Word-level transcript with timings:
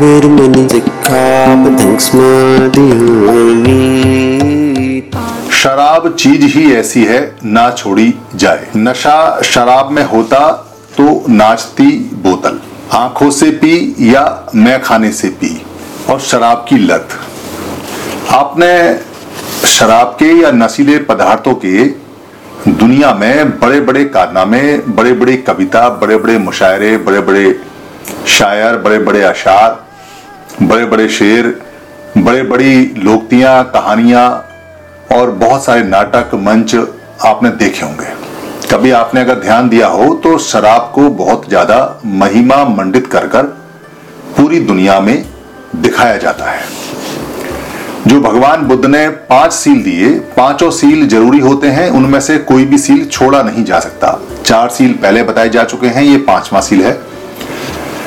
वेर्मणि 0.00 0.68
शराब 5.52 6.14
चीज़ 6.14 6.44
ही 6.46 6.72
ऐसी 6.72 7.04
है, 7.04 7.36
ना 7.44 7.70
छोड़ी 7.70 8.14
जाए। 8.34 8.66
नशा 8.76 9.40
शराब 9.42 9.90
में 9.90 10.04
होता 10.04 10.50
तो 10.96 11.24
नाचती 11.28 11.90
बोतल। 12.22 12.60
आँखों 12.92 13.30
से 13.30 13.50
पी 13.50 13.96
या 14.00 14.46
मैं 14.54 14.82
खाने 14.82 15.12
से 15.12 15.28
पी। 15.28 15.62
और 16.10 16.20
शराब 16.20 16.64
की 16.68 16.78
लत। 16.78 17.08
आपने 18.30 19.00
शराब 19.68 20.06
के 20.06 20.32
या 20.42 20.50
नशीले 20.50 20.98
पदार्थों 20.98 21.54
के 21.54 21.84
दुनिया 22.68 23.14
में 23.14 23.50
बड़े 23.50 23.80
बड़े 23.80 24.04
कारनामे 24.04 24.62
बड़े 24.78 25.12
बड़े 25.12 25.36
कविता 25.36 25.88
बड़े 25.88 26.16
बड़े 26.16 26.38
मुशायरे 26.38 26.96
बड़े 26.98 27.20
बड़े 27.20 27.60
शायर 28.28 28.76
बड़े 28.76 28.98
बड़े 28.98 29.22
अशार 29.22 29.87
बड़े 30.62 30.84
बड़े 30.84 31.08
शेर 31.08 31.46
बड़े 32.18 32.42
बड़ी 32.42 32.84
लोकतियाँ, 32.96 33.64
कहानियाँ 33.64 34.28
और 35.12 35.30
बहुत 35.32 35.64
सारे 35.64 35.82
नाटक, 35.82 36.34
मंच 36.36 36.74
आपने 37.26 37.50
देखे 37.50 37.84
होंगे। 37.84 38.06
कभी 38.70 38.90
आपने 38.92 39.20
अगर 39.20 39.38
ध्यान 39.40 39.68
दिया 39.68 39.86
हो 39.88 40.12
तो 40.14 40.36
शराब 40.40 40.90
को 40.94 41.08
बहुत 41.16 41.48
ज़्यादा 41.48 42.00
महिमा 42.06 42.64
मंडित 42.66 43.06
कर 43.06 43.26
कर 43.26 43.42
पूरी 44.36 44.60
दुनिया 44.60 44.98
में 45.00 45.24
दिखाया 45.76 46.16
जाता 46.16 46.50
है। 46.50 46.66
जो 48.06 48.20
भगवान 48.20 48.62
बुद्ध 48.62 48.84
ने 48.86 49.08
पाँच 49.08 49.52
सील 49.52 49.82
दिए, 49.82 50.08
पाँचों 50.36 50.70
सील 50.70 51.06
ज़रूरी 51.08 51.38
होते 51.40 51.68
हैं, 51.68 51.88
उनमें 51.90 52.20
से 52.20 52.38
कोई 52.40 52.64
भी 52.64 52.78
सील 52.78 53.04
छोड़ा 53.06 53.42
नहीं 53.42 53.64
जा 53.64 53.80
सकता। 53.80 54.18
चार 54.44 54.68
सील 54.68 54.92
पहले 54.92 55.22
बताए 55.22 55.48
जा 55.48 55.64
चुके 55.64 55.86
हैं, 55.86 56.02
ये 56.02 56.16
पांचवा 56.18 56.60
सील 56.60 56.82
है। 56.82 56.92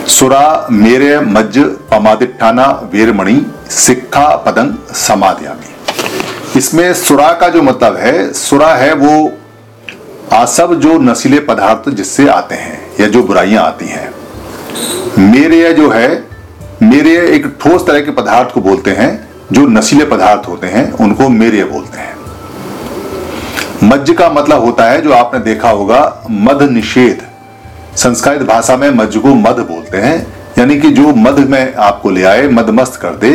सुरा, 0.08 0.68
मेरे, 0.72 1.20
मज्ज 1.20 1.60
पमादिठाना 1.60 2.66
वीरमणि, 2.94 3.46
सिक्खा, 3.70 4.36
पदंग, 4.36 4.94
समाध्यामी। 4.94 6.60
इसमें 6.60 6.94
सुरा 6.94 7.34
का 7.34 7.50
जो 7.50 7.62
मतलब 7.62 7.96
है, 7.96 8.34
सुरा 8.34 8.76
है 8.76 8.94
वो 8.94 9.32
आसब 10.34 10.80
जो 10.80 10.98
नशीले 10.98 11.40
पदार्थ 11.40 11.90
जिससे 11.90 12.28
आते 12.28 12.56
हैं, 12.56 12.92
या 13.00 13.08
जो 13.08 13.24
बुराइयाँ 13.24 13.64
आती 13.64 13.86
हैं। 13.86 14.14
मेरे 15.20 15.74
जो 15.74 15.90
है, 15.90 16.24
मेरे 16.84 17.28
एक 17.28 17.58
ठोस 17.62 17.88
तरह 17.88 18.00
के 18.00 18.12
पदार्थ 18.12 18.54
को 18.54 18.62
बोलते 18.62 18.92
हैं, 18.92 19.30
जो 19.52 19.66
नशीले 19.68 20.06
पदार्थ 20.06 20.48
होते 20.48 20.68
हैं, 20.68 20.92
उनको 20.92 21.30
मेरे 21.30 21.64
बोलते 21.64 21.98
हैं। 21.98 22.16
मज्ज 23.84 24.12
का 24.12 24.30
मतलब 24.30 24.66
होता 24.66 24.86
है, 24.86 25.02
जो 25.02 25.14
आपने 25.14 25.40
देखा 25.40 25.70
होगा 25.70 26.24
मध 26.32 26.64
निषेध। 26.64 27.31
संस्कृत 27.96 28.42
भाषा 28.42 28.76
में 28.78 28.90
मज्ज 28.90 29.18
को 29.18 29.34
मध 29.36 29.60
बोलते 29.60 29.98
हैं, 29.98 30.26
यानी 30.58 30.80
कि 30.80 30.90
जो 30.90 31.14
मध 31.16 31.40
में 31.40 31.74
आपको 31.76 32.10
ले 32.10 32.24
आए, 32.24 32.48
मदमस्त 32.48 33.00
कर 33.02 33.16
दे, 33.16 33.32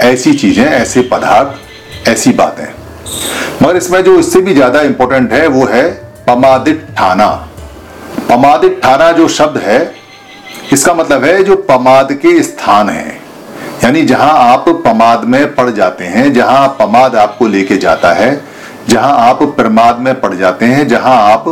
ऐसी 0.00 0.32
चीज़ें, 0.32 0.64
ऐसे 0.64 1.02
पदार्थ, 1.02 2.08
ऐसी 2.08 2.32
बातें। 2.32 2.66
मगर 3.62 3.76
इसमें 3.76 4.02
जो 4.04 4.18
इससे 4.18 4.40
भी 4.40 4.54
ज़्यादा 4.54 4.80
इंपॉर्टेंट 4.80 5.32
है, 5.32 5.46
वो 5.46 5.66
है 5.66 5.90
पमादित 6.26 6.86
ठाना। 6.98 7.28
पमादित 8.28 8.80
ठाना 8.82 9.10
जो 9.12 9.28
शब्द 9.28 9.58
है, 9.58 9.80
इसका 10.72 10.94
मतलब 10.94 11.24
है 11.24 11.42
जो 11.44 11.56
पमाद 11.68 12.12
के 12.12 12.42
स्थान 12.42 12.88
है। 12.88 13.20
यानी 13.84 14.02
जहाँ 14.02 14.32
आप 14.32 14.68
पमाद 14.84 15.24
में 15.24 15.54
पड़ 15.54 15.70
जाते 15.70 16.04
हैं, 16.04 16.32
जहाँ 16.32 16.68
पमाद 16.78 17.14
आपको 17.16 17.46
लेके 17.46 17.76
जाता 17.76 18.12
है, 18.12 18.40
जहाँ 18.88 19.12
आप 19.20 19.42
प्रमाद 19.56 19.98
में 19.98 20.20
पड़ 20.20 20.34
जाते 20.34 20.66
हैं, 20.66 20.86
जहाँ 20.88 21.16
आप 21.32 21.44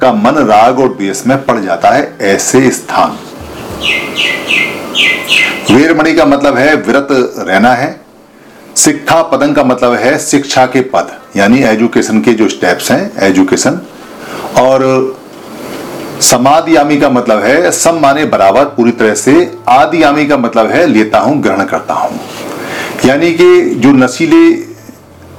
का 0.00 0.12
मन 0.12 0.36
राग 0.48 0.78
और 0.80 0.88
द्वेष 0.88 1.26
में 1.26 1.36
पड़ 1.46 1.58
जाता 1.60 1.88
है, 1.88 2.16
ऐसे 2.22 2.70
स्थान। 2.70 3.18
वीरमणि 5.70 6.14
का 6.14 6.24
मतलब 6.24 6.56
है 6.56 6.74
विरत 6.76 7.08
रहना 7.38 7.72
है। 7.74 7.98
शिक्षा 8.76 9.20
पदन 9.22 9.52
का 9.52 9.64
मतलब 9.64 9.92
है 9.94 10.18
शिक्षा 10.18 10.64
के 10.66 10.80
पद, 10.90 11.10
यानी 11.36 11.62
एजुकेशन 11.64 12.20
के 12.20 12.32
जो 12.32 12.48
स्टेप्स 12.48 12.90
हैं, 12.90 13.10
एजुकेशन। 13.20 13.80
और 14.58 14.84
समाधियामी 16.20 16.96
का 16.96 17.08
मतलब 17.10 17.42
है 17.42 17.70
सम 17.70 17.98
माने 18.00 18.24
बराबर, 18.24 18.64
पूरी 18.66 18.90
तरह 18.92 19.14
से 19.14 19.34
आदियामी 19.68 20.26
का 20.26 20.36
मतलब 20.36 20.70
है 20.70 20.86
लेता 20.86 21.18
हूँ, 21.18 21.40
ग्रहण 21.42 21.64
करता 21.64 21.94
हूँ। 21.94 22.20
यानी 23.04 23.32
कि 23.32 23.74
जो 23.74 23.92
नशीले 23.94 24.50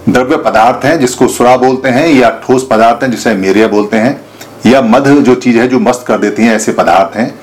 द्रव्य 0.09 0.37
पदार्थ 0.37 0.85
हैं, 0.85 0.99
जिसको 0.99 1.27
सुरा 1.27 1.55
बोलते 1.57 1.89
हैं 1.89 2.07
या 2.09 2.29
ठोस 2.43 2.67
पदार्थ 2.71 3.03
हैं, 3.03 3.11
जिसे 3.11 3.33
मेरिया 3.35 3.67
बोलते 3.67 3.97
हैं 3.97 4.19
या 4.65 4.81
मध 4.81 5.07
जो 5.07 5.35
चीज़ 5.35 5.57
है 5.57 5.67
जो 5.67 5.79
मस्त 5.79 6.03
कर 6.07 6.17
देती 6.17 6.43
हैं, 6.43 6.55
ऐसे 6.55 6.71
पदार्थ 6.71 7.17
हैं, 7.17 7.33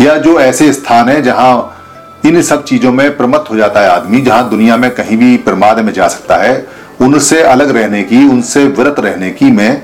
या 0.00 0.16
जो 0.16 0.38
ऐसे 0.40 0.72
स्थान 0.72 1.08
है 1.08 1.22
जहाँ 1.22 1.78
इन 2.26 2.42
सब 2.42 2.64
चीज़ों 2.64 2.92
में 2.92 3.16
प्रमत्त 3.16 3.50
हो 3.50 3.56
जाता 3.56 3.80
है 3.80 3.88
आदमी, 3.88 4.20
जहाँ 4.20 4.48
दुनिया 4.50 4.76
में 4.76 4.90
कहीं 4.90 5.16
भी 5.16 5.36
प्रमाद 5.36 5.78
में 5.78 5.92
जा 5.92 6.08
सकता 6.08 6.36
है, 6.36 6.66
उनसे 7.00 7.42
अलग 7.42 7.70
रहने 7.70 8.02
की, 8.02 8.28
उनसे 8.28 8.64
व्रत 8.64 9.00
रहने 9.00 9.30
की 9.30 9.50
मैं 9.50 9.74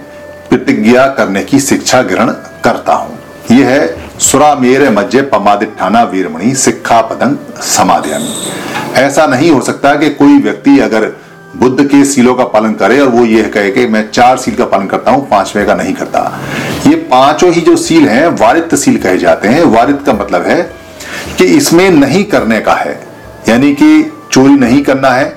प्रतिज्ञा 0.49 1.07
करने 1.09 1.43
की 1.45 1.61
शिक्षा 1.61 2.03
ग्रहण 2.03 2.31
करता 2.65 2.93
हूँ। 2.93 3.19
यह 3.51 3.69
है 3.69 3.97
सुरा 4.19 4.55
मेरे 4.55 4.91
मज्जे 4.91 5.23
पमादिठाना 5.23 6.03
वीरमणि 6.03 6.55
सिक्खा 6.55 7.01
पदंग 7.01 7.37
समाध्यामी। 7.63 8.35
ऐसा 8.95 9.27
नहीं 9.27 9.51
हो 9.51 9.61
सकता 9.61 9.95
कि 9.95 10.11
कोई 10.11 10.39
व्यक्ति 10.39 10.79
अगर 10.79 11.05
बुद्ध 11.57 11.85
के 11.85 12.05
सीलों 12.05 12.35
का 12.35 12.45
पालन 12.45 12.73
करे 12.73 12.99
और 13.01 13.09
वो 13.09 13.25
ये 13.25 13.43
कहे 13.43 13.71
कि 13.71 13.87
मैं 13.87 14.11
चार 14.11 14.37
सील 14.39 14.55
का 14.55 14.65
पालन 14.65 14.87
करता 14.87 15.11
हूँ, 15.11 15.29
पांचवे 15.29 15.65
का 15.65 15.75
नहीं 15.75 15.95
करता। 15.95 16.41
ये 16.87 16.95
पाँचों 16.95 17.53
ही 17.53 17.61
जो 17.61 17.77
सील 17.77 18.09
हैं 18.09 18.27
वारित 18.27 18.75
सील 18.75 18.99
कहे 18.99 19.19
जाते 19.19 19.49
हैं। 19.49 19.65
वारित 19.65 20.03
का 20.07 20.13
मतलब 20.13 20.43
है 20.43 20.61
कि 21.39 21.45
इसमें 21.45 21.91
नहीं 21.91 22.25
करने 22.25 22.61
का 22.61 22.75
है। 22.75 23.01
यानी 23.49 23.75
कि 23.75 24.13
चोरी 24.33 24.55
नहीं 24.55 24.83
करना 24.83 25.11
है 25.11 25.37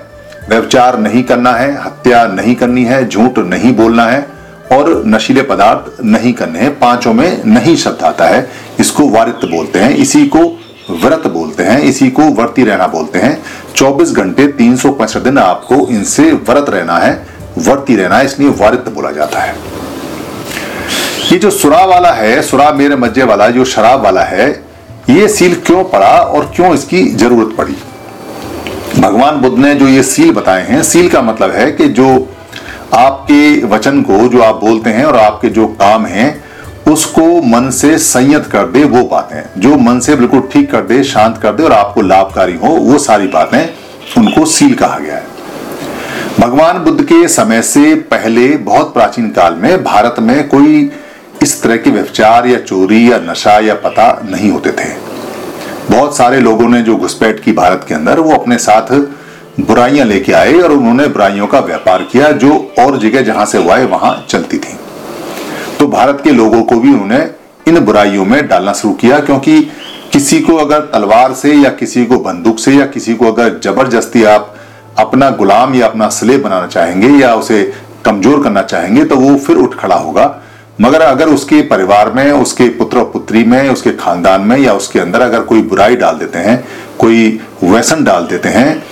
व्यवचार 0.49 0.97
नहीं 0.99 1.23
करना 1.23 1.51
है, 1.51 1.71
हत्या 1.83 2.25
नहीं 2.27 2.55
करनी 2.55 2.83
है, 2.83 3.07
झूठ 3.09 3.37
नहीं 3.39 3.73
बोलना 3.75 4.05
है 4.05 4.25
और 4.71 5.03
नशीले 5.05 5.41
पदार्थ 5.41 6.03
नहीं 6.03 6.33
करने 6.33 6.59
हैं। 6.59 6.79
पाँचों 6.79 7.13
में 7.13 7.43
नहीं 7.45 7.75
शब्द 7.75 8.03
आता 8.03 8.25
है। 8.25 8.49
इसको 8.79 9.09
वारित 9.09 9.49
बोलते 9.51 9.79
हैं। 9.79 9.95
इसी 9.95 10.25
को 10.25 10.60
व्रत 10.89 11.27
बोलते 11.27 11.63
हैं, 11.63 11.81
इसी 11.81 12.09
को 12.09 12.23
वर्ती 12.23 12.63
रहना 12.63 12.87
बोलते 12.87 13.19
हैं। 13.19 13.43
24 13.75 14.11
घंटे 14.11 14.47
तीन 14.47 14.75
दिन 15.23 15.37
आपको 15.37 15.87
इनसे 15.87 16.31
व्रत 16.31 16.69
रहना 16.69 16.97
है, 16.97 17.27
वर्ती 17.57 17.95
रहना 17.95 18.17
है, 18.17 18.25
इसलिए 18.25 18.49
वारित 18.49 18.89
बोला 18.89 19.11
जाता 19.11 19.39
है। 19.39 19.55
ये 21.31 21.37
जो 21.37 21.51
सुरा 21.51 21.85
वाला 21.85 22.11
है, 22.11 22.41
सुरा 22.41 22.71
मेरे 22.71 22.95
मज्जे 22.95 23.23
वाला, 23.23 23.47
जो 23.47 23.65
शराब 23.65 24.03
वाला 24.03 24.21
है, 24.21 24.63
ये 25.09 25.27
सील 25.27 25.55
क्यों 25.55 25.83
पड़ा 25.83 26.17
और 26.17 26.51
क्यों 26.55 26.73
इसकी 26.73 27.03
ज़रूरत 27.03 27.57
पड़ी? 27.57 27.75
भगवान 28.99 29.35
बुद्ध 29.35 29.57
ने 29.57 29.75
जो 29.75 29.87
ये 29.87 30.03
सील 30.03 30.31
बताए 30.31 30.67
हैं, 30.67 30.83
सील 30.83 31.09
का 31.09 31.21
मतलब 31.21 31.51
है 31.51 31.71
कि 31.71 31.87
जो 31.87 32.29
आपके 32.93 33.65
वचन 33.65 34.01
को 34.01 34.27
जो 34.27 34.41
आप 34.41 34.55
बोलते 34.55 34.89
हैं 34.89 35.05
और 35.05 35.15
आपके 35.15 35.49
जो 35.49 35.67
काम 35.67 36.05
हैं 36.05 36.40
उसको 36.91 37.41
मन 37.41 37.69
से 37.69 37.97
संयत 37.97 38.45
कर 38.45 38.65
दे 38.65 38.83
वो 38.83 39.03
बातें। 39.03 39.61
जो 39.61 39.75
मन 39.77 39.99
से 39.99 40.15
बिल्कुल 40.15 40.41
ठीक 40.53 40.71
कर 40.71 40.81
दे, 40.81 41.03
शांत 41.03 41.37
कर 41.37 41.53
दे 41.53 41.63
और 41.63 41.71
आपको 41.71 42.01
लाभकारी 42.01 42.55
हो, 42.55 42.67
वो 42.67 42.97
सारी 42.97 43.27
बातें 43.27 43.69
उनको 44.17 44.45
सील 44.45 44.73
कहा 44.73 44.97
गया 44.99 45.15
है। 45.15 45.29
भगवान 46.39 46.77
बुद्ध 46.77 47.03
के 47.03 47.27
समय 47.27 47.61
से 47.61 47.95
पहले 47.95 48.47
बहुत 48.57 48.93
प्राचीन 48.93 49.29
काल 49.29 49.55
में 49.55 49.83
भारत 49.83 50.15
में 50.19 50.47
कोई 50.49 50.91
इस 51.43 51.61
तरह 51.63 51.77
के 51.77 51.89
व्यवचार 51.89 52.47
या 52.47 52.59
चोरी 52.59 53.11
या 53.11 53.17
नशा 53.17 53.59
या 53.59 53.73
पता 53.75 54.11
नहीं 54.29 54.51
होते 54.51 54.71
थे। 54.71 54.89
बहुत 55.89 56.17
सारे 56.17 56.39
लोगों 56.39 56.69
ने 56.69 56.81
जो 56.81 56.95
घुसपैठ 56.97 57.39
की 57.39 57.51
भारत 57.51 57.85
के 57.87 57.93
अंदर, 57.93 58.19
वो 58.19 58.33
अपने 58.33 58.57
साथ 58.57 58.93
बुराइयाँ 59.59 60.05
लेके 60.05 60.33
आए 60.33 60.53
और 60.53 60.71
उन्होंने 60.71 61.07
बुराइयों 61.07 61.47
का 61.47 61.59
व्यापार 61.59 62.03
किया, 62.11 62.31
जो 62.31 62.73
और 62.79 62.99
जगह 62.99 63.21
जहाँ 63.21 63.45
से 63.45 63.57
हुआ 63.57 63.77
है, 63.77 63.85
वहाँ 63.85 64.25
चलती 64.29 64.57
थी। 64.57 64.77
भारत 65.91 66.21
के 66.23 66.31
लोगों 66.31 66.61
को 66.63 66.79
भी 66.79 66.89
उन्होंने 66.89 67.19
इन 67.67 67.79
बुराइयों 67.81 68.25
में 68.25 68.47
डालना 68.47 68.73
शुरू 68.73 68.93
किया, 68.95 69.19
क्योंकि 69.19 69.61
किसी 70.13 70.39
को 70.41 70.55
अगर 70.57 70.79
तलवार 70.93 71.33
से 71.33 71.53
या 71.53 71.69
किसी 71.71 72.05
को 72.05 72.17
बंदूक 72.21 72.59
से 72.59 72.73
या 72.73 72.85
किसी 72.87 73.13
को 73.15 73.31
अगर 73.31 73.59
ज़बरदस्ती 73.59 74.23
आप 74.25 74.53
अपना 74.99 75.29
गुलाम 75.31 75.75
या 75.75 75.87
अपना 75.87 76.07
स्लेब 76.11 76.41
बनाना 76.43 76.67
चाहेंगे 76.67 77.09
या 77.15 77.33
उसे 77.35 77.63
कमज़ोर 78.05 78.43
करना 78.43 78.61
चाहेंगे 78.63 79.03
तो 79.05 79.15
वो 79.17 79.35
फिर 79.37 79.57
उठ 79.57 79.75
खड़ा 79.75 79.95
होगा। 79.97 80.25
मगर 80.81 81.01
अगर 81.01 81.29
उसके 81.29 81.61
परिवार 81.63 82.11
में, 82.11 82.31
उसके 82.31 82.67
पुत्र 82.71 83.03
पुत्री 83.05 83.43
में, 83.43 83.69
उसके 83.69 83.91
खानदान 83.93 84.41
में 84.41 84.57
या 84.57 84.73
उसके 84.73 84.99
अंदर 84.99 85.21
अगर 85.21 85.41
कोई 85.43 85.61
बुराई 85.63 85.95
डाल 85.95 86.17
देते 86.17 86.39
हैं, 86.39 86.63
कोई 86.99 87.39
व्यसन 87.63 88.03
डाल 88.03 88.25
देते 88.27 88.49
हैं 88.49 88.83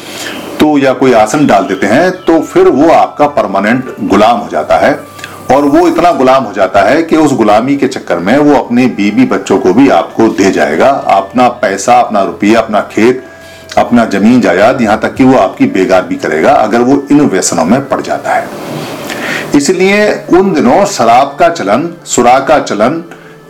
तो 0.59 0.77
या 0.77 0.93
कोई 0.93 1.13
आसन 1.15 1.45
डाल 1.47 1.65
देते 1.65 1.87
हैं 1.87 2.11
तो 2.23 2.39
फिर 2.43 2.67
वो 2.69 2.89
आपका 2.91 3.27
परमानेंट 3.29 3.95
गुलाम 4.01 4.37
हो 4.37 4.47
जाता 4.49 4.77
है। 4.77 4.93
और 5.51 5.65
वो 5.65 5.87
इतना 5.87 6.11
गुलाम 6.11 6.43
हो 6.43 6.53
जाता 6.53 6.81
है 6.81 7.01
कि 7.03 7.15
उस 7.15 7.33
गुलामी 7.33 7.75
के 7.77 7.87
चक्कर 7.87 8.19
में 8.19 8.37
वो 8.37 8.55
अपने 8.55 8.85
बीबी 8.87 9.25
बच्चों 9.25 9.59
को 9.59 9.73
भी 9.73 9.89
आपको 9.89 10.27
दे 10.27 10.51
जाएगा। 10.51 10.89
अपना 10.89 11.47
पैसा, 11.47 11.99
अपना 11.99 12.23
रुपया, 12.23 12.59
अपना 12.59 12.81
खेत, 12.91 13.23
अपना 13.77 14.05
ज़मीन, 14.05 14.41
जायदाद, 14.41 14.81
यहाँ 14.81 14.99
तक 14.99 15.15
कि 15.15 15.23
वो 15.23 15.37
आपकी 15.37 15.65
बेगार 15.67 16.01
भी 16.01 16.15
करेगा, 16.15 16.51
अगर 16.51 16.79
वो 16.79 17.01
इन 17.11 17.21
व्यसनों 17.21 17.65
में 17.65 17.87
पड़ 17.89 18.01
जाता 18.01 18.33
है। 18.33 18.47
इसलिए 19.55 20.11
उन 20.33 20.53
दिनों 20.53 20.85
शराब 20.85 21.35
का 21.39 21.49
चलन, 21.49 21.89
सुरा 22.05 22.39
का 22.39 22.59
चलन, 22.59 23.03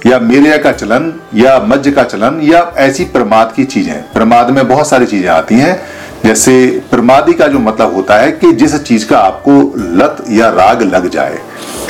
या 0.05 0.19
मेरिया 0.19 0.57
का 0.57 0.71
चलन, 0.71 1.13
या 1.35 1.59
मज्ज 1.59 1.89
का 1.89 2.03
चलन, 2.03 2.39
या 2.43 2.59
ऐसी 2.77 3.03
प्रमाद 3.05 3.51
की 3.55 3.63
चीज़ें, 3.65 4.11
प्रमाद 4.13 4.49
में 4.49 4.67
बहुत 4.67 4.89
सारी 4.89 5.05
चीज़ें 5.05 5.29
आती 5.29 5.55
हैं 5.55 5.79
जैसे 6.25 6.81
प्रमादी 6.92 7.33
का 7.33 7.48
जो 7.48 7.60
मतलब 7.60 7.95
होता 7.95 8.16
है 8.16 8.31
कि 8.31 8.51
जिस 8.51 8.75
चीज़ 8.75 9.07
का 9.07 9.19
आपको 9.19 9.51
लत 9.77 10.24
या 10.30 10.50
राग 10.50 10.81
लग 10.81 11.10
जाए, 11.10 11.39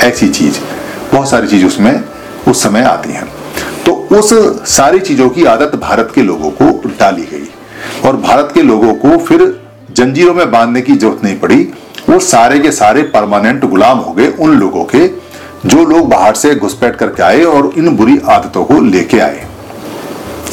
ऐसी 0.00 0.28
चीज़, 0.28 0.58
बहुत 1.12 1.30
सारी 1.30 1.48
चीज़ 1.48 1.66
उसमें, 1.66 2.04
उस 2.48 2.62
समय 2.62 2.82
आती 2.82 3.12
हैं। 3.12 3.26
तो 3.86 3.92
उस 3.92 4.32
सारी 4.68 4.98
चीज़ों 4.98 5.28
की 5.28 5.44
आदत 5.44 5.74
भारत 5.76 6.12
के 6.14 6.22
लोगों 6.22 6.50
को 6.50 6.88
डाली 6.88 7.22
गई। 7.22 7.50
और 8.04 8.16
भारत 8.16 8.50
के 8.54 8.62
लोगों 8.62 8.94
को 8.94 9.16
फिर 9.18 9.60
जंजीरों 9.90 10.34
में 10.34 10.50
बांधने 10.50 10.80
की 10.80 10.96
ज़रूरत 10.96 11.24
नहीं 11.24 11.38
पड़ी। 11.38 11.68
वो 12.10 12.18
सारे 12.18 12.58
के 12.58 12.72
सारे 12.72 13.02
परमानेंट 13.02 13.64
गुलाम 13.64 13.98
हो 13.98 14.12
गए 14.12 14.26
उन 14.30 14.54
लोगों 14.54 14.84
के, 14.84 15.06
जो 15.66 15.84
लोग 15.84 16.08
बाहर 16.08 16.34
से 16.34 16.54
घुसपैठ 16.54 16.96
करके 16.96 17.22
आए 17.22 17.42
और 17.42 17.72
इन 17.76 17.96
बुरी 17.96 18.20
आदतों 18.28 18.64
को 18.64 18.80
लेके 18.80 19.18
आए। 19.18 19.46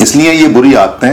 इसलिए 0.01 0.31
ये 0.31 0.47
बुरी 0.47 0.73
आदतें 0.73 1.11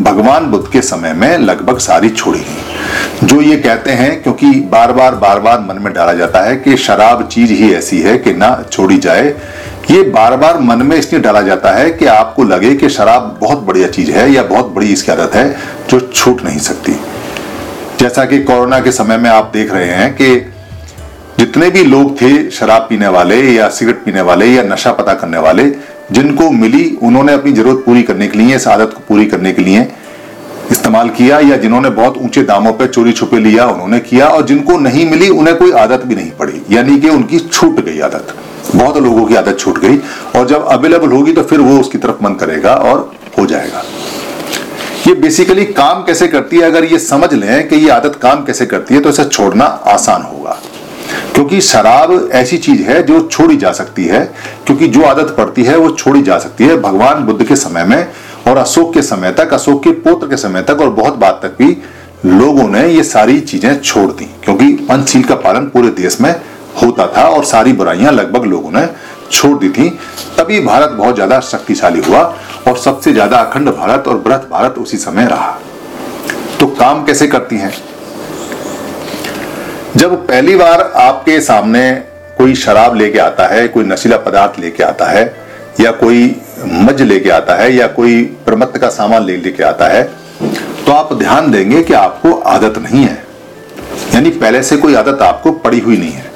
भगवान 0.00 0.44
बुद्ध 0.46 0.66
के 0.72 0.80
समय 0.82 1.12
में 1.12 1.38
लगभग 1.38 1.78
सारी 1.78 2.08
छोड़ी 2.08 2.38
गई। 2.38 3.26
जो 3.26 3.40
ये 3.40 3.56
कहते 3.56 3.90
हैं, 3.90 4.22
क्योंकि 4.22 4.50
बार 4.70 4.92
बार 4.92 5.14
बार 5.14 5.40
बार 5.40 5.60
मन 5.60 5.82
में 5.82 5.92
डाला 5.92 6.12
जाता 6.12 6.42
है 6.42 6.56
कि 6.56 6.76
शराब 6.76 7.26
चीज़ 7.28 7.52
ही 7.52 7.72
ऐसी 7.74 8.00
है 8.00 8.16
कि 8.18 8.32
ना 8.32 8.64
छोड़ी 8.72 8.98
जाए। 8.98 9.28
ये 9.90 10.02
बार 10.02 10.36
बार 10.36 10.58
मन 10.60 10.82
में 10.82 10.96
इसलिए 10.96 11.22
डाला 11.22 11.40
जाता 11.40 11.70
है 11.70 11.90
कि 11.90 12.06
आपको 12.06 12.44
लगे 12.44 12.74
कि 12.74 12.88
शराब 12.88 13.36
बहुत 13.40 13.58
बढ़िया 13.58 13.88
चीज़ 13.88 14.10
है 14.10 14.30
या 14.32 14.42
बहुत 14.42 14.66
बड़ी 14.66 14.92
इसकी 14.92 15.12
आदत 15.12 15.34
है 15.34 15.48
जो 15.90 16.00
छूट 16.14 16.44
नहीं 16.44 16.58
सकती। 16.58 16.92
जैसा 18.00 18.24
कि 18.24 18.42
कोरोना 18.42 18.80
के 18.80 18.92
समय 18.92 19.16
में 19.16 19.30
आप 19.30 19.50
देख 19.54 19.72
रहे 19.72 19.88
हैं 19.88 20.12
कि 20.14 20.34
जितने 21.38 21.70
भी 21.70 21.84
लोग 21.84 22.20
थे 22.20 22.50
शराब 22.50 22.86
पीने 22.88 23.08
वाले 23.08 23.36
या 23.52 23.68
सिगरेट 23.68 24.04
पीने 24.04 24.20
वाले 24.20 24.46
या 24.46 24.62
नशा 24.62 24.92
पता 24.92 25.14
करने 25.14 25.38
वाले 25.38 25.64
जिनको 26.12 26.50
मिली 26.50 26.84
उन्होंने 27.02 27.32
अपनी 27.32 27.52
ज़रूरत 27.52 27.82
पूरी 27.86 28.02
करने 28.02 28.26
के 28.28 28.38
लिए 28.38 28.56
इस 28.56 28.66
आदत 28.68 28.92
को 28.94 29.00
पूरी 29.08 29.26
करने 29.26 29.52
के 29.52 29.62
लिए 29.62 29.86
इस्तेमाल 30.72 31.08
किया 31.10 31.38
या 31.40 31.56
जिन्होंने 31.56 31.90
बहुत 31.90 32.16
ऊँचे 32.18 32.42
दामों 32.42 32.72
पर 32.72 32.86
चोरी 32.86 33.12
छुपे 33.12 33.38
लिया 33.38 33.66
उन्होंने 33.66 33.98
किया 34.00 34.26
और 34.28 34.46
जिनको 34.46 34.78
नहीं 34.78 35.08
मिली 35.10 35.28
उन्हें 35.30 35.56
कोई 35.56 35.72
आदत 35.78 36.04
भी 36.06 36.14
नहीं 36.14 36.30
पड़ी। 36.30 36.60
यानी 36.70 36.98
कि 37.00 37.08
उनकी 37.08 37.38
छूट 37.40 37.80
गई 37.80 38.00
आदत। 38.00 38.34
बहुत 38.74 38.96
लोगों 38.98 39.24
की 39.26 39.34
आदत 39.34 39.58
छूट 39.58 39.78
गई 39.78 39.98
और 40.36 40.46
जब 40.48 40.66
अवेलेबल 40.68 41.12
होगी 41.12 41.32
तो 41.32 41.42
फिर 41.42 41.60
वो 41.60 41.78
उसकी 41.80 41.98
तरफ़ 41.98 42.24
मन 42.24 42.34
करेगा 42.40 42.74
और 42.74 43.10
हो 43.38 43.46
जाएगा। 43.46 43.82
ये 45.06 45.14
बेसिकली 45.16 45.64
काम 45.64 46.02
कैसे 46.04 46.28
करती 46.28 46.56
है? 46.56 46.62
अगर 46.62 46.84
ये 46.84 46.98
समझ 47.00 47.32
लें 47.34 47.68
कि 47.68 47.76
ये 47.76 47.88
आदत 47.90 48.18
काम 48.22 48.44
कैसे 48.44 48.66
करती 48.66 48.94
है 48.94 49.00
तो 49.00 49.08
इसे 49.08 49.24
छोड़ना 49.26 49.64
आसान 49.64 50.22
होगा। 50.22 50.56
क्योंकि 51.40 51.60
शराब 51.60 52.10
ऐसी 52.34 52.56
चीज़ 52.58 52.80
है 52.82 53.02
जो 53.02 53.20
छोड़ी 53.22 53.56
जा 53.56 53.70
सकती 53.72 54.04
है, 54.04 54.18
क्योंकि 54.66 54.86
जो 54.88 55.02
आदत 55.02 55.34
पड़ती 55.36 55.62
है 55.64 55.76
वो 55.76 55.88
छोड़ी 55.90 56.22
जा 56.22 56.38
सकती 56.38 56.64
है। 56.64 56.76
भगवान 56.78 57.24
बुद्ध 57.26 57.46
के 57.48 57.56
समय 57.56 57.84
में 57.84 58.06
और 58.48 58.56
अशोक 58.58 58.92
के 58.94 59.02
समय 59.02 59.32
तक, 59.32 59.52
अशोक 59.54 59.82
के 59.84 59.90
पुत्र 60.00 60.26
के 60.28 60.36
समय 60.36 60.62
तक 60.62 60.80
और 60.80 60.90
बहुत 60.90 61.14
बात 61.16 61.40
तक 61.42 61.56
भी 61.58 61.76
लोगों 62.26 62.68
ने 62.68 62.86
ये 62.88 63.02
सारी 63.04 63.40
चीज़ें 63.42 63.80
छोड़ 63.80 64.10
दी, 64.12 64.24
क्योंकि 64.44 64.72
पंचशील 64.90 65.24
का 65.24 65.34
पालन 65.36 65.66
पूरे 65.68 65.90
देश 65.92 66.20
में 66.20 66.34
होता 66.82 67.06
था 67.16 67.22
और 67.26 67.44
सारी 67.46 67.72
बुराइयाँ 67.72 68.12
लगभग 68.12 68.44
लोगों 68.46 68.70
ने 68.70 68.86
छोड़ 69.30 69.56
दी 69.58 69.68
थी। 69.70 69.88
तभी 70.38 70.60
भारत 70.60 70.90
बहुत 70.92 71.14
ज़्यादा 71.14 71.40
शक्तिशाली 71.42 72.00
हुआ 72.00 72.22
और 72.68 72.76
सबसे 72.78 73.12
ज़्यादा 73.12 73.38
अखंड 73.38 73.68
भारत 73.70 74.08
और 74.08 74.18
बृहत 74.18 74.48
भारत 74.50 74.78
उसी 74.78 74.98
समय 74.98 75.26
रहा। 75.26 75.58
तो 76.60 76.66
काम 76.76 77.04
कैसे 77.04 77.26
करती 77.28 77.56
हैं? 77.56 77.72
जब 79.96 80.14
पहली 80.26 80.54
बार 80.56 80.80
आपके 80.96 81.40
सामने 81.40 81.90
कोई 82.38 82.54
शराब 82.54 82.94
लेके 82.96 83.18
आता 83.18 83.46
है, 83.46 83.66
कोई 83.68 83.84
नशीला 83.84 84.16
पदार्थ 84.18 84.58
लेके 84.60 84.82
आता 84.82 85.06
है, 85.06 85.24
या 85.80 85.90
कोई 85.92 86.34
मज 86.64 87.02
लेके 87.02 87.30
आता 87.30 87.54
है, 87.54 87.72
या 87.74 87.86
कोई 87.88 88.22
प्रमत्त 88.46 88.78
का 88.78 88.88
सामान 88.88 89.24
ले 89.24 89.36
लेके 89.36 89.62
आता 89.64 89.88
है 89.88 90.02
तो 90.86 90.92
आप 90.92 91.12
ध्यान 91.14 91.50
देंगे 91.50 91.82
कि 91.82 91.94
आपको 91.94 92.32
आदत 92.48 92.78
नहीं 92.80 93.04
है। 93.04 93.18
यानी 94.14 94.30
पहले 94.30 94.62
से 94.62 94.76
कोई 94.76 94.94
आदत 94.94 95.22
आपको 95.22 95.52
पड़ी 95.58 95.80
हुई 95.80 95.96
नहीं 95.96 96.12
है। 96.12 96.28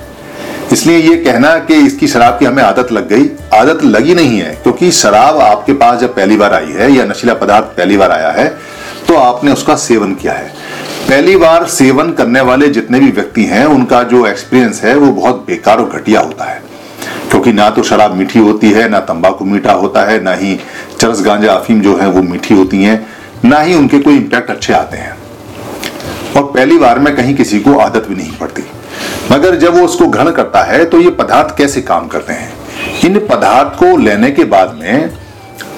इसलिए 0.72 0.98
ये 0.98 1.16
कहना 1.16 1.54
कि 1.60 1.74
इसकी 1.86 2.08
शराब 2.08 2.38
की 2.38 2.44
हमें 2.44 2.62
आदत 2.62 2.92
लग 2.92 3.08
गई, 3.08 3.30
आदत 3.54 3.84
लगी 3.84 4.14
नहीं 4.14 4.38
है, 4.38 4.54
क्योंकि 4.62 4.90
शराब 4.92 5.38
आपके 5.40 5.72
पास 5.74 6.00
जब 6.00 6.14
पहली 6.14 6.36
बार 6.36 6.54
आई 6.54 6.72
है, 6.72 6.92
या 6.92 7.04
नशीला 7.04 7.34
पदार्थ 7.36 7.76
पहली 7.76 7.96
बार 7.96 8.12
आया 8.12 8.30
है 8.32 8.48
तो 9.08 9.16
आपने 9.16 9.52
उसका 9.52 9.74
सेवन 9.78 10.14
किया 10.14 10.32
है। 10.32 10.52
पहली 11.08 11.36
बार 11.36 11.66
सेवन 11.66 12.12
करने 12.12 12.40
वाले 12.40 12.68
जितने 12.68 13.00
भी 13.00 13.10
व्यक्ति 13.10 13.44
हैं, 13.44 13.66
उनका 13.66 14.02
जो 14.02 14.26
एक्सपीरियंस 14.26 14.82
है, 14.84 14.96
वो 14.96 15.12
बहुत 15.12 15.44
बेकार 15.46 15.78
और 15.78 15.88
घटिया 15.88 16.20
होता 16.20 16.44
है। 16.44 16.62
क्योंकि 17.30 17.52
ना 17.52 17.70
तो 17.70 17.82
शराब 17.82 18.14
मीठी 18.14 18.38
होती 18.38 18.70
है, 18.70 18.88
ना 18.88 19.00
तंबाकू 19.00 19.44
मीठा 19.44 19.72
होता 19.72 20.02
है, 20.02 20.22
ना 20.22 20.32
ही 20.32 20.60
चरस 21.00 21.22
गांजा 21.22 21.52
अफीम 21.52 21.80
जो 21.80 21.96
है, 21.96 22.08
वो 22.08 22.22
मीठी 22.22 22.54
होती 22.54 22.84
है, 22.84 23.06
ना 23.44 23.60
ही 23.60 23.74
उनके 23.74 23.98
कोई 23.98 24.16
इम्पैक्ट 24.16 24.50
अच्छे 24.50 24.72
आते 24.72 24.96
हैं। 24.96 25.16
और 26.36 26.42
पहली 26.42 26.78
बार 26.78 26.98
में 26.98 27.16
कहीं 27.16 27.34
किसी 27.34 27.60
को 27.60 27.78
आदत 27.78 28.06
भी 28.08 28.14
नहीं 28.14 28.32
पड़ती। 28.32 28.62
मगर 29.32 29.56
जब 29.56 29.74
वो 29.74 29.84
उसको 29.84 30.06
ग्रहण 30.06 30.30
करता 30.30 30.62
है 30.62 30.84
तो 30.84 31.00
ये 31.00 31.10
पदार्थ 31.10 31.58
कैसे 31.58 31.80
काम 31.80 32.08
करते 32.08 32.32
हैं? 32.32 32.52
इन 33.04 33.18
पदार्थ 33.18 33.78
को 33.78 33.96
लेने 33.96 34.30
के 34.30 34.44
बाद 34.44 34.78
में 34.80 35.10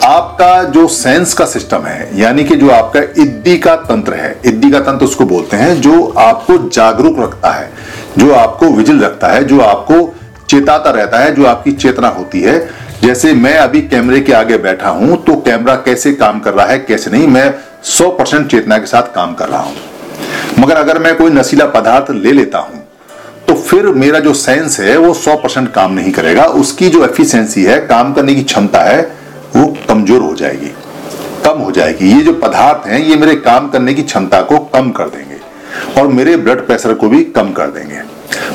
आपका 0.06 0.62
जो 0.64 0.87
सेंस 0.88 1.32
का 1.35 1.44
सिस्टम 1.44 1.82
है, 1.82 2.08
यानी 2.19 2.43
कि 2.44 2.56
जो 2.56 2.69
आपका 2.70 3.00
इद्दी 3.23 3.56
का 3.58 3.75
तंत्र 3.76 4.14
है, 4.14 4.41
इद्दी 4.47 4.70
का 4.70 4.81
तंत्र 4.81 5.05
उसको 5.05 5.25
बोलते 5.25 5.56
हैं, 5.56 5.81
जो 5.81 6.06
आपको 6.19 6.58
जागरूक 6.69 7.19
रखता 7.20 7.50
है, 7.50 7.70
जो 8.19 8.32
आपको 8.35 8.67
विजिल 8.69 9.00
रखता 9.00 9.29
है, 9.29 9.43
जो 9.44 9.61
आपको 9.61 10.14
चेताता 10.50 10.91
रहता 10.91 11.19
है, 11.19 11.35
जो 11.35 11.47
आपकी 11.47 11.73
चेतना 11.75 12.08
होती 12.08 12.41
है। 12.41 12.58
जैसे 13.03 13.32
मैं 13.35 13.56
अभी 13.58 13.81
कैमरे 13.82 14.20
के 14.20 14.32
आगे 14.32 14.58
बैठा 14.58 14.88
हूँ 14.91 15.17
तो 15.25 15.37
कैमरा 15.41 15.75
कैसे 15.76 16.12
काम 16.14 16.41
कर 16.41 16.55
रहा 16.55 16.67
है, 16.67 16.79
कैसे 16.79 17.11
नहीं, 17.11 17.26
मैं 17.26 17.55
100 17.87 18.11
परसेंट 18.11 18.50
चेतना 18.50 18.79
के 18.79 18.87
साथ 18.87 19.14
काम 19.14 19.35
कर 19.35 19.49
रहा 19.49 19.61
हूँ। 19.61 19.76
मगर 20.59 20.76
अगर 20.76 20.99
मैं 20.99 21.17
कोई 21.17 21.31
नशीला 21.32 21.67
पदार्थ 21.73 22.11
ले 22.12 22.32
लेता 22.32 22.59
हूँ 22.59 22.82
तो 23.49 23.55
फिर 23.56 23.87
मेरा 23.94 24.19
जो 24.20 24.32
सेंस 24.37 24.81
है, 24.81 24.97
वो 24.97 25.12
100 25.14 25.37
परसेंट 25.37 25.73
काम 25.73 25.93
नहीं 25.93 26.12
करेगा। 26.12 26.44
उसकी 26.56 26.88
जो 26.88 27.05
एफिशिएंसी 27.05 27.64
है, 27.64 27.79
काम 27.82 28.12
करने 28.14 28.35
की 28.35 28.43
क्षमता 28.44 28.81
है 28.81 29.25
कमज़ोर 29.97 30.21
हो 30.21 30.35
जाएगी, 30.35 30.71
कम 31.45 31.59
हो 31.59 31.71
जाएगी। 31.73 32.09
ये 32.09 32.23
जो 32.23 32.33
पदार्थ 32.35 32.87
हैं, 32.89 32.99
ये 33.01 33.17
मेरे 33.17 33.35
काम 33.37 33.69
करने 33.69 33.95
की 33.95 34.03
क्षमता 34.03 34.41
को 34.43 34.59
कम 34.75 34.91
कर 34.91 35.05
देंगे 35.07 35.37
और 36.01 36.09
मेरे 36.09 36.37
ब्लड 36.37 36.67
प्रेशर 36.67 36.95
को 36.95 37.09
भी 37.09 37.23
कम 37.37 37.53
कर 37.53 37.67
देंगे। 37.69 38.01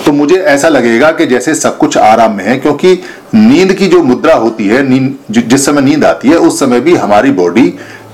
तो 0.06 0.12
मुझे 0.12 0.36
ऐसा 0.36 0.70
लगेगा 0.70 1.12
कि 1.12 1.26
जैसे 1.26 1.56
सब 1.56 1.78
कुछ 1.78 1.98
आराम 1.98 2.36
में 2.36 2.44
है, 2.46 2.58
क्योंकि 2.58 2.94
नींद 3.36 3.74
की 3.74 3.88
जो 3.88 4.02
मुद्रा 4.04 4.34
होती 4.36 4.68
है, 4.68 4.84
नींद 4.90 5.18
जिस 5.32 5.66
समय 5.66 5.82
नींद 5.82 6.06
आती 6.06 6.30
है, 6.30 6.36
उस 6.38 6.60
समय 6.60 6.80
भी 6.80 6.96
हमारी 6.96 7.32
बॉडी 7.32 7.68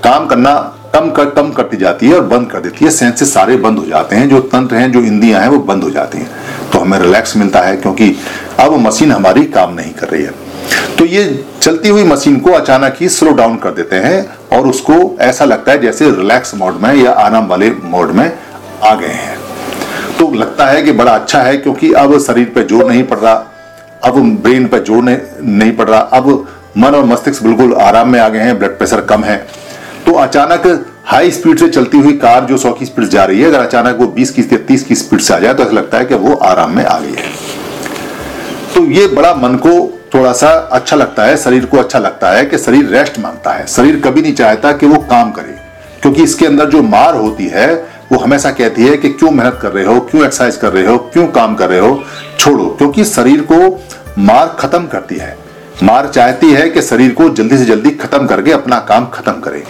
काम 0.04 0.26
करना 0.26 0.54
कम 0.94 1.10
कर, 1.10 1.30
कम 1.30 1.50
करती 1.52 1.76
जाती 1.76 2.08
है 2.08 2.14
और 2.14 2.26
बंद 2.26 2.50
कर 2.50 2.60
देती 2.60 2.84
है। 2.84 2.90
सेंसेस 2.90 3.34
सारे 3.34 3.56
बंद 3.58 3.78
हो 3.78 3.86
जाते 3.86 4.16
हैं, 4.16 4.28
जो 4.28 4.40
तंत्र 4.48 4.76
हैं, 4.76 4.90
जो 4.92 5.00
इंदियाँ 5.02 5.40
हैं, 5.40 5.48
वो 5.48 5.58
बंद 5.64 5.84
हो 5.84 5.90
जाती 5.90 6.18
हैं। 6.18 6.30
तो 6.72 6.78
हमें 6.78 6.98
रिलैक्स 6.98 7.36
मिलता 7.36 7.60
है, 7.60 7.76
क्योंकि 7.76 8.14
अब 8.60 8.78
मशीन 8.78 9.12
हमारी 9.12 9.44
काम 9.46 9.74
नहीं 9.74 9.92
कर 9.92 10.08
रही 10.08 10.22
है। 10.22 10.47
तो 10.98 11.04
ये 11.06 11.24
चलती 11.62 11.88
हुई 11.88 12.04
मशीन 12.04 12.38
को 12.40 12.52
अचानक 12.52 12.96
ही 13.00 13.08
स्लो 13.08 13.32
डाउन 13.32 13.56
कर 13.56 13.70
देते 13.72 13.96
हैं 13.96 14.24
और 14.52 14.66
उसको 14.66 14.94
ऐसा 15.20 15.44
लगता 15.44 15.72
है 15.72 15.80
जैसे 15.80 16.10
रिलैक्स 16.12 16.54
मोड 16.54 16.80
में 16.82 16.94
या 16.94 17.10
आराम 17.18 17.46
वाले 17.46 17.70
मोड 17.84 18.10
में 18.10 18.30
आ 18.82 18.94
गए 18.94 19.06
हैं। 19.08 19.36
तो 20.18 20.30
लगता 20.34 20.66
है 20.66 20.82
कि 20.82 20.92
बड़ा 20.92 21.12
अच्छा 21.12 21.42
है 21.42 21.56
क्योंकि 21.56 21.92
अब 21.94 22.18
शरीर 22.20 22.52
पर 22.54 22.66
ज़ोर 22.66 22.84
नहीं 22.86 23.02
पड़ 23.04 23.18
रहा, 23.18 23.34
अब 24.04 24.18
ब्रेन 24.42 24.66
पर 24.68 24.82
ज़ोर 24.84 25.02
नहीं 25.02 25.72
पड़ 25.72 25.88
रहा, 25.88 26.00
अब 26.00 26.46
मन 26.78 26.94
और 26.94 27.04
मस्तिष्क 27.04 27.42
बिल्कुल 27.42 27.74
आराम 27.76 28.08
में 28.08 28.18
आ 28.20 28.28
गए 28.28 28.40
हैं 28.40 28.58
ब्लड 28.58 28.76
प्रेशर 28.78 29.00
कम 29.02 29.24
है। 29.24 29.36
तो 30.06 30.12
अचानक 30.14 30.66
हाई 31.06 31.30
स्पीड 31.30 31.58
से 31.58 31.68
चलती 31.68 31.98
हुई 31.98 32.12
कार 32.16 32.44
जो 32.44 32.56
सौ 32.58 32.72
की 32.72 32.86
स्पीड 32.86 33.04
जा 33.06 33.24
रही 33.24 33.40
है, 33.40 33.46
अगर 33.46 33.60
अचानक 33.60 33.96
वो 34.00 34.06
बीस 34.08 34.30
की 34.30 34.42
या 34.42 34.58
तीस 34.68 34.84
की 34.84 34.94
स्पीड 34.94 35.20
से 35.20 35.34
आ 35.34 35.38
जाए 35.38 35.54
तो 35.54 35.62
ऐसा 35.62 35.72
लगता 35.72 35.98
है 35.98 36.04
कि 36.04 36.14
वो 36.16 36.34
आराम 36.46 36.76
में 36.76 36.84
आ 36.84 36.98
गई 36.98 37.14
है। 37.14 37.30
तो 38.74 38.84
ये 38.90 39.06
बड़ा 39.08 39.34
मन 39.36 39.54
को 39.56 39.76
थोड़ा 40.14 40.32
सा 40.32 40.48
अच्छा 40.48 40.96
लगता 40.96 41.24
है, 41.24 41.36
शरीर 41.36 41.64
को 41.64 41.78
अच्छा 41.78 41.98
लगता 41.98 42.30
है 42.30 42.44
कि 42.46 42.58
शरीर 42.58 42.88
रेस्ट 42.88 43.18
माँगता 43.18 43.52
है। 43.52 43.66
शरीर 43.66 44.00
कभी 44.00 44.22
नहीं 44.22 44.34
चाहता 44.34 44.72
कि 44.72 44.86
वो 44.86 44.98
काम 45.00 45.30
करे, 45.30 45.54
क्योंकि 46.02 46.22
इसके 46.22 46.46
अंदर 46.46 46.70
जो 46.70 46.82
मार 46.82 47.16
होती 47.16 47.46
है, 47.46 47.74
वो 48.12 48.18
हमेशा 48.18 48.50
कहती 48.50 48.86
है 48.86 48.96
कि 48.96 49.08
क्यों 49.08 49.30
मेहनत 49.30 49.58
कर 49.62 49.72
रहे 49.72 49.84
हो, 49.84 49.98
क्यों 50.00 50.24
एक्सरसाइज 50.24 50.56
कर 50.56 50.72
रहे 50.72 50.86
हो, 50.86 50.96
क्यों 51.12 51.26
काम 51.28 51.54
कर 51.54 51.68
रहे 51.68 51.78
हो, 51.78 52.02
छोड़ो, 52.38 52.64
क्योंकि 52.68 53.04
शरीर 53.04 53.40
को 53.52 53.58
मार 54.18 54.56
खत्म 54.58 54.86
करती 54.86 55.16
है। 55.16 55.36
मार 55.82 56.08
चाहती 56.08 56.50
है 56.50 56.68
कि 56.70 56.82
शरीर 56.82 57.12
को 57.12 57.28
जल्दी 57.30 57.56
से 57.58 57.64
जल्दी 57.64 57.90
खत्म 57.90 58.26
करके 58.26 58.52
अपना 58.52 58.78
काम 58.78 59.06
खत्म 59.06 59.32
करे। 59.40 59.62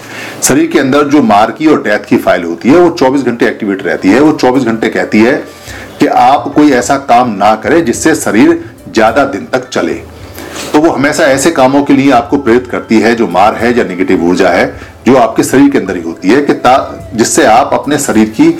शरीर 0.43 0.67
के 0.67 0.79
अंदर 0.79 1.09
जो 1.09 1.23
मार 1.23 1.51
की 1.51 1.67
और 1.67 1.83
डेथ 1.83 2.05
की 2.09 2.17
फ़ाइल 2.19 2.45
होती 2.45 2.69
है, 2.69 2.77
वो 2.77 2.91
24 2.91 3.23
घंटे 3.23 3.47
एक्टिवेट 3.47 3.83
रहती 3.83 4.09
है। 4.09 4.21
वो 4.21 4.33
24 4.35 4.65
घंटे 4.65 4.89
कहती 4.89 5.21
है 5.21 5.35
कि 6.01 6.07
आप 6.07 6.53
कोई 6.55 6.71
ऐसा 6.73 6.97
काम 7.09 7.35
ना 7.35 7.55
करें 7.57 7.85
जिससे 7.85 8.15
शरीर 8.15 8.65
ज़्यादा 8.89 9.25
दिन 9.25 9.47
तक 9.53 9.69
चले। 9.69 10.01
तो 10.73 10.81
वो 10.81 10.91
हमेशा 10.91 11.25
ऐसे 11.27 11.51
कामों 11.51 11.83
के 11.83 11.93
लिए 11.93 12.11
आपको 12.13 12.39
प्रेरित 12.39 12.67
करती 12.67 13.01
है, 13.01 13.15
जो 13.15 13.27
मार 13.29 13.55
है 13.55 13.77
या 13.79 13.85
निगेटिव 13.85 14.25
ऊर्जा 14.25 14.49
है, 14.49 14.67
जो 15.07 15.17
आपके 15.17 15.43
शरीर 15.45 15.71
के 15.71 15.79
अंदर 15.79 15.97
ही 15.97 16.03
होती 16.03 16.29
है, 16.29 16.41
कि 16.43 17.17
जिससे 17.17 17.45
आप 17.47 17.71
अपने 17.73 17.99
शरीर 17.99 18.29
की 18.31 18.51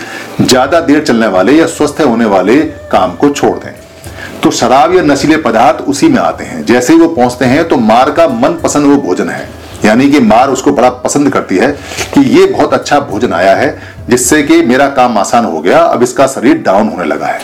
ज़्यादा 0.41 0.81
देर 0.81 1.05
चलने 1.05 1.27
वाले 1.29 1.53
या 1.53 1.67
स्वस्थ 1.69 2.01
होने 2.01 2.25
वाले 2.27 2.57
काम 2.93 3.15
को 3.15 3.31
छोड़ 3.31 3.57
दें। 3.59 3.73
तो 4.43 4.51
शराब 4.53 4.95
या 4.95 5.03
नशीले 5.03 5.37
पदार्थ 5.39 5.81
उसी 5.85 6.09
में 6.09 6.19
आते 6.19 6.45
हैं। 6.45 6.65
जैसे 6.67 6.93
ही 6.93 6.99
वो 6.99 7.09
पहुँचते 7.09 7.45
हैं 7.45 7.69
तो 7.69 7.77
मार 7.79 8.11
का 8.11 8.27
मन 8.31 8.59
पसंद 8.65 8.87
वो 8.87 8.97
भोजन 8.99 9.29
है। 9.29 9.49
यानी 9.85 10.09
कि 10.11 10.21
मार 10.21 10.51
उसको 10.51 10.73
बड़ा 10.73 10.89
पसंद 11.01 11.31
करती 11.33 11.57
है 11.57 11.71
कि 12.15 12.21
ये 12.31 12.47
बहुत 12.47 12.75
अच्छा 12.75 12.99
भोजन 13.01 13.33
आया 13.33 13.55
है 13.57 13.69
जिससे 14.09 14.43
कि 14.43 14.61
मेरा 14.63 14.89
काम 14.91 15.19
आसान 15.19 15.45
हो 15.45 15.61
गया, 15.61 15.79
अब 15.79 16.03
इसका 16.03 16.27
शरीर 16.27 16.63
डाउन 16.63 16.89
होने 16.89 17.05
लगा 17.05 17.27
है। 17.27 17.41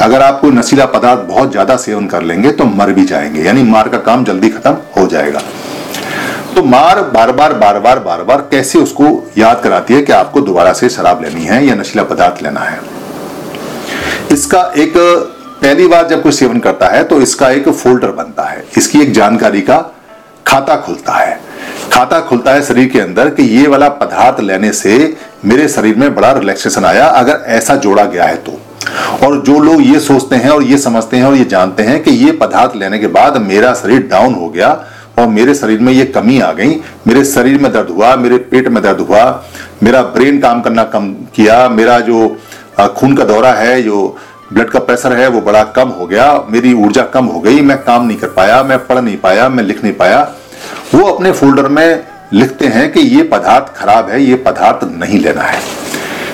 अगर 0.00 0.22
आप 0.22 0.40
कोई 0.40 0.50
नशीला 0.50 0.86
पदार्थ 0.86 1.20
बहुत 1.20 1.50
ज़्यादा 1.50 1.76
सेवन 1.76 2.06
कर 2.06 2.22
लेंगे 2.22 2.50
तो 2.52 2.64
मर 2.66 2.92
भी 2.92 3.04
जाएँगे, 3.04 3.42
यानी 3.42 3.62
मार 3.62 3.88
का 3.88 3.98
काम 4.00 4.24
जल्दी 4.24 4.48
खत्म 4.48 4.76
हो 4.96 5.06
जाएगा। 5.06 5.40
तो 6.56 6.62
मार 6.64 7.00
बार 7.04 7.32
बार 7.32 7.52
बार 7.54 7.78
बार 7.78 7.98
बार 7.98 8.22
बार 8.22 8.40
कैसे 8.50 8.78
उसको 8.78 9.06
याद 9.38 9.60
कराती 9.60 9.94
है 9.94 10.02
कि 10.02 10.12
आपको 10.12 10.40
दोबारा 10.40 10.72
से 10.72 10.88
शराब 10.88 11.22
लेनी 11.22 11.44
है 11.44 11.64
या 11.66 11.74
नशीला 11.74 12.02
पदार्थ 12.04 12.42
लेना 12.42 12.60
है? 12.60 12.78
इसका 14.32 14.60
एक, 14.76 14.92
पहली 15.62 15.86
बार 15.86 16.06
जब 16.08 16.22
कोई 16.22 16.32
सेवन 16.32 16.58
करता 16.58 16.86
है 16.88 17.02
तो 17.04 17.20
इसका 17.20 17.50
एक 17.50 17.68
फोल्डर 17.68 18.10
बनता 18.12 18.42
है। 18.42 18.64
इसकी 18.78 19.00
एक 19.02 19.12
जानकारी 19.12 19.60
का 19.60 19.78
खाता 20.46 20.76
खुलता 20.76 21.12
है। 21.12 21.38
खाता 21.92 22.20
खुलता 22.20 22.52
है 22.52 22.62
शरीर 22.62 22.88
के 22.88 23.00
अंदर 23.00 23.28
कि 23.30 23.42
ये 23.50 23.66
वाला 23.66 23.88
पदार्थ 23.94 24.40
लेने 24.40 24.72
से 24.72 25.16
मेरे 25.44 25.68
शरीर 25.68 25.96
में 25.96 26.14
बड़ा 26.14 26.30
रिलैक्सेशन 26.32 26.84
आया, 26.84 27.06
अगर 27.06 27.44
ऐसा 27.48 27.76
जोड़ा 27.76 28.04
गया 28.04 28.24
है 28.24 28.36
तो। 28.38 28.58
और 29.22 29.40
जो 29.42 29.58
लोग 29.60 29.82
ये 29.82 30.00
सोचते 30.00 30.36
हैं 30.36 30.50
और 30.50 30.62
ये 30.62 30.78
समझते 30.78 31.16
हैं 31.16 31.24
और 31.24 31.34
ये 31.36 31.44
जानते 31.44 31.82
हैं 31.82 32.02
कि 32.02 32.10
ये 32.10 32.32
पदार्थ 32.32 32.76
लेने 32.76 32.98
के 32.98 33.06
बाद 33.08 33.36
मेरा 33.42 33.72
शरीर 33.74 34.06
डाउन 34.10 34.34
हो 34.34 34.48
गया 34.48 34.68
और 35.18 35.26
मेरे 35.28 35.54
शरीर 35.54 35.80
में 35.80 35.92
ये 35.92 36.04
कमी 36.06 36.38
आ 36.40 36.52
गई, 36.52 36.74
मेरे 37.06 37.24
शरीर 37.24 37.60
में 37.62 37.72
दर्द 37.72 37.90
हुआ, 37.90 38.14
मेरे 38.16 38.38
पेट 38.50 38.68
में 38.68 38.82
दर्द 38.82 39.00
हुआ, 39.00 39.24
मेरा 39.82 40.02
ब्रेन 40.14 40.40
काम 40.40 40.60
करना 40.60 40.84
कम 40.84 41.12
किया, 41.34 41.68
मेरा 41.68 41.98
जो 42.00 42.28
खून 42.96 43.16
का 43.16 43.24
दौरा 43.24 43.52
है, 43.52 43.82
जो 43.82 44.16
ब्लड 44.52 44.70
का 44.70 44.78
प्रेशर 44.78 45.12
है, 45.12 45.28
वो 45.28 45.40
बड़ा 45.40 45.62
कम 45.76 45.88
हो 45.90 46.06
गया, 46.06 46.32
मेरी 46.50 46.72
ऊर्जा 46.74 47.02
कम 47.14 47.26
हो 47.26 47.40
गई, 47.40 47.60
मैं 47.60 47.76
काम 47.84 48.06
नहीं 48.06 48.16
कर 48.18 48.28
पाया, 48.28 48.62
मैं 48.62 48.78
पढ़ 48.86 49.00
नहीं 49.00 49.16
पाया, 49.16 49.48
मैं 49.48 49.64
लिख 49.64 49.82
नहीं 49.84 49.92
पाया। 49.92 50.20
वो 50.94 51.04
अपने 51.04 51.30
फोल्डर 51.32 51.68
में 51.68 52.04
लिखते 52.32 52.66
हैं 52.66 52.90
कि 52.92 53.00
ये 53.00 53.22
पदार्थ 53.22 53.74
खराब 53.76 54.08
है, 54.10 54.22
ये 54.22 54.34
पदार्थ 54.36 54.84
नहीं 54.92 55.18
लेना 55.20 55.42
है। 55.42 55.58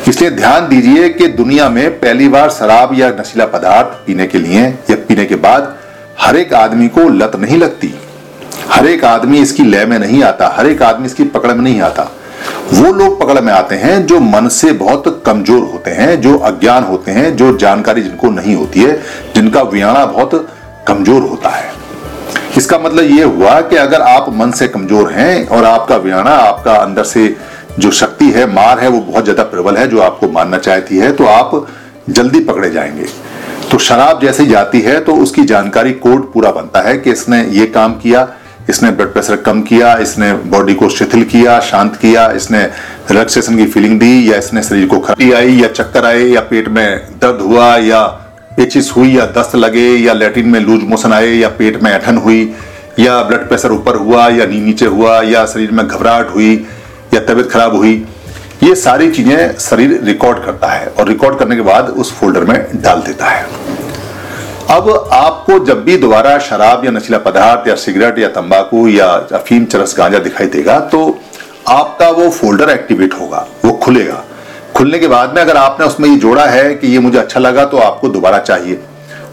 इसलिए 0.09 0.31
ध्यान 0.31 0.69
दीजिए 0.69 1.09
कि 1.09 1.27
दुनिया 1.29 1.69
में 1.69 1.99
पहली 2.01 2.29
बार 2.29 2.51
शराब 2.51 2.95
या 2.99 3.09
नशीला 3.11 3.47
पदार्थ 3.47 3.97
पीने 4.07 4.27
के 4.27 4.39
लिए 4.39 4.63
या 4.91 4.97
पीने 5.09 5.25
के 5.25 5.37
बाद 5.37 5.75
हर 6.21 6.37
एक 6.37 6.55
आदमी 6.55 6.89
को 6.89 7.09
लत 7.09 7.37
नहीं 7.37 7.59
लगती। 7.59 7.93
हर 8.71 8.87
एक 8.87 9.05
आदमी 9.05 9.39
इसकी 9.39 9.65
लय 9.65 9.85
में 9.85 9.99
नहीं 9.99 10.23
आता, 10.23 10.49
हर 10.57 10.67
एक 10.67 10.83
आदमी 10.83 11.07
इसकी 11.07 11.25
पकड़ 11.27 11.53
में 11.53 11.63
नहीं 11.65 11.81
आता। 11.81 12.11
वो 12.73 12.93
लोग 12.93 13.21
पकड़ 13.21 13.41
में 13.41 13.53
आते 13.53 13.75
हैं 13.75 14.07
जो 14.07 14.21
मन 14.21 14.49
से 14.51 14.73
बहुत 14.75 15.23
कमज़ोर 15.27 15.63
होते 15.63 15.91
हैं, 15.91 16.21
जो 16.21 16.37
अज्ञान 16.39 16.85
होते 16.85 17.11
हैं, 17.11 17.37
जो 17.37 17.57
जानकारी 17.57 18.03
जिनको 18.03 18.31
नहीं 18.31 18.55
होती 18.55 18.81
है, 18.81 19.01
जिनका 19.35 19.63
वियाणा 19.65 20.05
बहुत 20.07 20.49
कमज़ोर 20.89 21.23
होता 21.23 21.49
है। 21.49 21.80
इसका 22.59 22.79
मतलब 22.79 23.11
ये 23.11 23.23
हुआ 23.25 23.61
कि 23.61 23.77
अगर 23.77 24.03
आप 24.03 24.27
मन 24.35 24.51
से 24.51 24.69
कमज़ोर 24.69 25.11
हैं 25.13 25.47
और 25.49 25.65
आपका 25.65 25.97
वियाणा 25.99 26.31
आपका 26.31 26.75
अंदर 26.75 27.05
से 27.05 27.35
जो 27.79 27.91
शक्ति 27.91 28.31
है, 28.31 28.47
मार 28.47 28.79
है, 28.79 28.89
वो 28.89 29.01
बहुत 29.01 29.25
ज़्यादा 29.25 29.43
प्रबल 29.45 29.77
है, 29.77 29.87
जो 29.87 30.01
आपको 30.01 30.29
मारना 30.29 30.59
चाहती 30.59 30.99
है 30.99 31.13
तो 31.13 31.25
आप 31.27 31.67
जल्दी 32.11 32.41
पकड़े 32.41 32.71
जाएँगे। 32.71 33.07
तो 33.71 33.79
शराब 33.79 34.21
जैसे 34.21 34.47
जाती 34.47 34.81
है 34.81 34.99
तो 35.01 35.15
उसकी 35.15 35.45
जानकारी 35.45 35.93
कोड 35.93 36.33
पूरा 36.33 36.51
बनता 36.51 36.81
है 36.81 36.97
कि 36.99 37.11
इसने 37.11 37.43
ये 37.51 37.67
काम 37.67 37.93
किया, 37.95 38.29
इसने 38.71 38.91
ब्लड 38.91 39.13
प्रेशर 39.13 39.37
कम 39.37 39.61
किया, 39.63 39.95
इसने 39.97 40.33
बॉडी 40.51 40.75
को 40.75 40.89
शिथिल 40.89 41.25
किया, 41.25 41.59
शांत 41.61 41.97
किया, 41.97 42.27
इसने 42.31 42.63
रिलैक्सेशन 43.11 43.57
की 43.57 43.67
फीलिंग 43.67 43.99
दी, 44.01 44.31
या 44.33 44.39
इसने 44.39 44.63
शरीर 44.63 44.87
को 44.87 44.99
खराबी 44.99 45.31
आई 45.33 45.55
या 45.55 45.69
चक्कर 45.69 46.05
आए, 46.05 46.25
या 46.25 46.41
पेट 46.41 46.69
में 46.69 47.09
दर्द 47.23 47.41
हुआ, 47.41 47.77
या 47.77 48.03
पेचिस 48.61 48.91
हुई 48.93 49.11
या 49.11 49.25
दस्त 49.37 49.55
लगे 49.57 49.87
या 49.97 50.13
लेटिन 50.15 50.49
में 50.49 50.59
लूज 50.61 50.83
मोशन 50.89 51.13
आए 51.13 51.29
या 51.29 51.49
पेट 51.59 51.83
में 51.83 51.91
ऐठन 51.91 52.17
हुई 52.19 52.43
या 52.99 53.23
ब्लड 53.23 53.47
प्रेशर 53.49 53.73
ऊपर 53.73 53.97
हुआ 53.97 54.29
या 54.31 54.47
नी 54.47 54.61
नीचे 54.61 54.87
हुआ 54.89 55.21
या 55.25 55.45
शरीर 55.47 55.71
में 55.71 55.87
घबराहट 55.87 56.35
हुई 56.35 56.53
या 57.15 57.21
तबीयत 57.23 57.51
खराब 57.51 57.77
हुई, 57.77 57.95
ये 58.63 58.75
सारी 58.77 59.11
चीज़ें 59.11 59.59
शरीर 59.61 59.99
रिकॉर्ड 60.05 60.45
करता 60.45 60.69
है 60.69 60.87
और 60.89 61.09
रिकॉर्ड 61.09 61.39
करने 61.39 61.57
के 61.57 61.63
बाद 61.63 61.89
उस 61.99 62.13
फोल्डर 62.15 62.45
में 62.45 62.83
डाल 62.83 63.03
देता 63.03 63.27
है। 63.27 63.47
अब 64.71 64.91
आपको 65.13 65.59
जब 65.67 65.85
भी 65.85 65.97
दोबारा 65.99 66.39
शराब 66.41 66.85
या 66.85 66.91
नशीला 66.91 67.19
पदार्थ 67.21 67.69
या 67.69 67.75
सिगरेट 67.85 68.19
या 68.19 68.29
तंबाकू 68.31 68.87
या 68.89 69.07
अफीम 69.35 69.65
चरस 69.67 69.95
गांजा 69.99 70.19
दिखाई 70.21 70.47
देगा 70.49 70.79
तो 70.93 71.01
आपका 71.69 72.11
वो 72.11 72.29
फोल्डर 72.33 72.71
एक्टिवेट 72.71 73.15
होगा, 73.15 73.47
वो 73.65 73.73
खुलेगा। 73.85 74.25
खुलने 74.81 74.99
के 74.99 75.09
बाद 75.09 75.35
में 75.35 75.41
अगर 75.43 75.57
आपने 75.57 75.87
उसमें 75.87 76.09
ये 76.09 76.17
जोड़ा 76.17 76.45
है 76.45 76.75
कि 76.75 76.89
ये 76.89 76.99
मुझे 76.99 77.19
अच्छा 77.19 77.41
लगा 77.41 77.65
तो 77.65 77.79
आपको 77.79 78.09
दोबारा 78.09 78.39
चाहिए। 78.39 78.79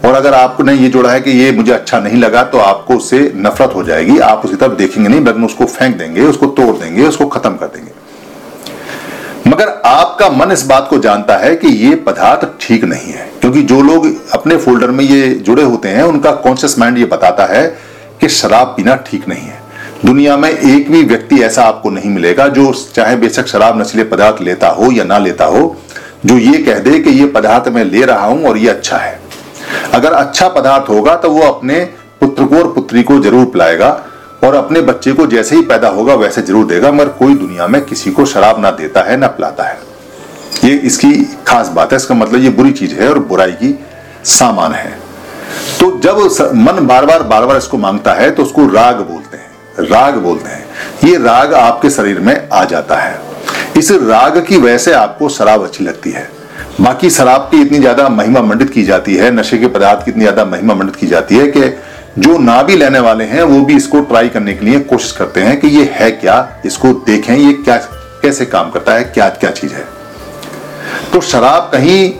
और 0.04 0.14
अगर 0.14 0.34
आपने 0.34 0.72
ये 0.72 0.88
जोड़ा 0.88 1.10
है 1.10 1.20
कि 1.20 1.30
ये 1.30 1.52
मुझे 1.52 1.72
अच्छा 1.72 2.00
नहीं 2.00 2.16
लगा 2.16 2.42
तो 2.42 2.58
आपको 2.58 2.94
उससे 2.94 3.20
नफरत 3.36 3.72
हो 3.74 3.84
जाएगी। 3.84 4.18
आप 4.18 4.42
उसकी 4.44 4.56
तरफ़ 4.56 4.72
देखेंगे 4.72 5.08
नहीं, 5.08 5.20
बल्कि 5.24 5.42
उसको 5.42 5.64
फेंक 5.64 5.96
देंगे, 5.96 6.22
उसको 6.22 6.46
तोड़ 6.46 6.76
देंगे, 6.76 7.02
उसको 7.02 7.26
खत्म 7.26 7.50
कर 7.50 7.66
देंगे। 7.66 9.50
मगर 9.50 9.68
आपका 9.86 10.28
मन 10.30 10.52
इस 10.52 10.66
बात 10.66 10.86
को 10.90 10.98
जानता 10.98 11.36
है 11.36 11.54
कि 11.56 11.68
ये 11.68 11.94
पदार्थ 12.06 12.48
ठीक 12.60 12.84
नहीं 12.84 13.12
है। 13.12 13.30
क्योंकि 13.40 13.62
जो 13.62 13.80
लोग 13.82 14.06
अपने 14.32 14.56
फोल्डर 14.56 14.90
में 14.90 15.04
ये 15.04 15.30
जुड़े 15.30 15.62
होते 15.62 15.88
हैं, 15.88 16.02
उनका 16.02 16.32
कॉन्शियस 16.32 16.78
माइंड 16.78 16.98
ये 16.98 17.04
बताता 17.06 17.46
है 17.46 17.66
कि 18.20 18.28
शराब 18.28 18.74
पीना 18.76 18.96
ठीक 19.06 19.28
नहीं 19.28 19.46
है। 19.46 19.57
दुनिया 20.04 20.36
में 20.36 20.48
एक 20.50 20.90
भी 20.90 21.02
व्यक्ति 21.04 21.40
ऐसा 21.42 21.62
आपको 21.64 21.90
नहीं 21.90 22.10
मिलेगा 22.10 22.46
जो 22.48 22.72
चाहे 22.94 23.16
बेशक 23.16 23.46
शराब 23.46 23.80
नशीले 23.80 24.04
पदार्थ 24.06 24.42
लेता 24.42 24.68
हो 24.70 24.90
या 24.92 25.04
ना 25.04 25.18
लेता 25.18 25.44
हो, 25.44 25.76
जो 26.26 26.36
ये 26.38 26.58
कह 26.58 26.78
दे 26.80 26.98
कि 26.98 27.10
ये 27.10 27.26
पदार्थ 27.28 27.68
मैं 27.68 27.84
ले 27.84 28.04
रहा 28.04 28.26
हूँ 28.26 28.46
और 28.48 28.58
ये 28.58 28.68
अच्छा 28.68 28.96
है। 28.96 29.18
अगर 29.94 30.12
अच्छा 30.12 30.48
पदार्थ 30.50 30.88
होगा 30.88 31.14
तो 31.16 31.30
वो 31.30 31.42
अपने 31.44 31.80
पुत्र 32.20 32.44
को 32.44 32.56
और 32.56 32.72
पुत्री 32.74 33.02
को 33.02 33.18
ज़रूर 33.20 33.44
पिलाएगा 33.46 33.90
और 34.44 34.54
अपने 34.54 34.80
बच्चे 34.82 35.12
को 35.12 35.26
जैसे 35.26 35.56
ही 35.56 35.62
पैदा 35.64 35.88
होगा 35.88 36.14
वैसे 36.14 36.42
ज़रूर 36.42 36.66
देगा, 36.66 36.92
मगर 36.92 37.08
कोई 37.10 37.34
दुनिया 37.34 37.66
में 37.66 37.84
किसी 37.84 38.10
को 38.10 38.26
शराब 38.26 38.60
ना 38.60 38.70
देता 38.72 39.02
है, 39.02 39.16
ना 39.16 39.26
पिलाता 39.28 39.64
है। 39.64 39.78
ये 40.64 40.74
इसकी 40.76 41.12
खास 41.46 41.68
बात 41.70 41.92
है, 41.92 41.96
इसका 41.96 42.14
मतलब 42.14 42.42
ये 42.42 42.50
बुरी 42.50 42.72
चीज़ 42.72 42.94
है 42.94 43.08
और 43.08 43.18
बुराई 43.20 43.52
की 43.54 43.74
सामान 44.26 44.72
है। 44.72 44.90
तो 45.80 45.90
जब 46.00 46.18
मन 46.56 46.86
बार 46.86 47.06
बार 47.06 47.22
बार 47.24 47.46
बार 47.46 47.56
इसको 47.56 47.78
माँगता 47.78 48.12
है 48.14 48.30
तो 48.30 48.42
उसको 48.42 48.66
राग 48.68 49.00
बोलते 49.02 49.36
हैं। 49.36 49.46
राग 49.80 50.16
बोलते 50.16 50.50
हैं। 50.50 50.64
ये 51.04 51.16
राग 51.18 51.54
आपके 51.54 51.90
शरीर 51.90 52.20
में 52.20 52.48
आ 52.48 52.64
जाता 52.64 52.96
है। 52.96 53.20
इस 53.78 53.90
राग 53.92 54.44
की 54.46 54.56
वजह 54.56 54.78
से 54.78 54.92
आपको 54.92 55.28
शराब 55.28 55.64
अच्छी 55.64 55.84
लगती 55.84 56.10
है। 56.10 56.28
बाकी 56.80 57.10
शराब 57.10 57.48
की 57.50 57.60
इतनी 57.62 57.78
ज़्यादा 57.78 58.08
महिमा 58.08 58.40
मंडित 58.42 58.70
की 58.70 58.82
जाती 58.82 59.14
है, 59.14 59.30
नशे 59.30 59.58
के 59.58 59.66
पदार्थ 59.68 60.04
की 60.04 60.10
इतनी 60.10 60.22
ज़्यादा 60.22 60.44
महिमा 60.44 60.74
मंडित 60.74 60.96
की 60.96 61.06
जाती 61.06 61.36
है 61.36 61.46
कि 61.48 61.72
जो 62.18 62.38
ना 62.38 62.62
भी 62.62 62.76
लेने 62.76 62.98
वाले 63.00 63.24
हैं, 63.24 63.42
वो 63.42 63.60
भी 63.60 63.76
इसको 63.76 64.00
ट्राई 64.02 64.28
करने 64.28 64.54
के 64.54 64.66
लिए 64.66 64.78
कोशिश 64.82 65.12
करते 65.12 65.40
हैं 65.40 65.58
कि 65.60 65.68
ये 65.68 65.84
है 65.94 66.10
क्या, 66.12 66.60
इसको 66.66 66.92
देखें, 67.06 67.34
ये 67.36 67.52
क्या, 67.54 67.76
कैसे 68.22 68.44
काम 68.46 68.70
करता 68.70 68.94
है, 68.94 69.04
क्या 69.04 69.28
क्या 69.30 69.50
चीज़ 69.50 69.74
है। 69.74 69.84
तो 71.12 71.20
शराब 71.20 71.70
कहीं 71.72 72.12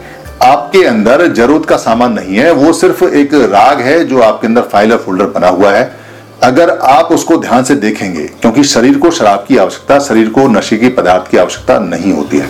आपके 0.43 0.83
अंदर 0.85 1.27
ज़रूरत 1.27 1.65
का 1.65 1.77
सामान 1.77 2.13
नहीं 2.13 2.35
है, 2.35 2.51
वो 2.51 2.73
सिर्फ़ 2.73 3.03
एक 3.03 3.33
राग 3.33 3.81
है 3.81 4.03
जो 4.03 4.21
आपके 4.21 4.47
अंदर 4.47 4.61
फ़ाइल 4.63 4.91
और 4.91 4.97
फोल्डर 4.97 5.25
बना 5.29 5.47
हुआ 5.47 5.71
है। 5.71 5.98
अगर 6.43 6.69
आप 6.69 7.05
उसको 7.05 7.37
ध्यान 7.37 7.63
से 7.63 7.75
देखेंगे, 7.75 8.23
क्योंकि 8.23 8.63
शरीर 8.63 8.97
को 8.97 9.11
शराब 9.11 9.45
की 9.47 9.57
आवश्यकता, 9.57 9.99
शरीर 9.99 10.29
को 10.29 10.47
नशे 10.47 10.77
की 10.77 10.89
पदार्थ 10.89 11.31
की 11.31 11.37
आवश्यकता 11.37 11.79
नहीं 11.79 12.13
होती 12.13 12.37
है। 12.37 12.49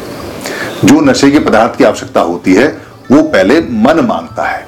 जो 0.86 1.00
नशे 1.02 1.32
के 1.32 1.40
पदार्थ 1.40 1.78
की 1.78 1.84
आवश्यकता 1.84 2.22
होती 2.22 2.54
है, 2.54 2.68
वो 3.12 3.22
पहले 3.22 3.60
मन 3.60 4.00
माँगता 4.00 4.44
है। 4.44 4.68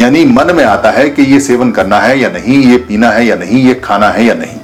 यानी 0.00 0.24
मन 0.24 0.54
में 0.54 0.64
आता 0.64 0.90
है 0.90 1.08
कि 1.10 1.22
ये 1.22 1.40
सेवन 1.40 1.70
करना 1.70 2.00
है 2.00 2.18
या 2.18 2.28
नहीं, 2.28 2.58
ये 2.62 2.76
पीना 2.76 3.10
है 3.10 3.26
या 3.26 3.36
नहीं, 3.36 3.62
ये 3.64 3.74
खाना 3.74 4.08
है 4.08 4.24
या 4.24 4.34
नहीं। 4.34 4.60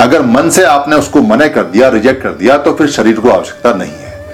अगर 0.00 0.22
मन 0.22 0.50
से 0.50 0.64
आपने 0.64 0.96
उसको 0.96 1.22
मना 1.22 1.46
कर 1.48 1.62
दिया, 1.62 1.88
रिजेक्ट 1.88 2.22
कर 2.22 2.30
दिया 2.30 2.58
तो 2.58 2.72
फिर 2.72 2.90
शरीर 2.90 3.20
को 3.20 3.30
आवश्यकता 3.30 3.72
नहीं 3.72 3.92
है। 3.92 4.24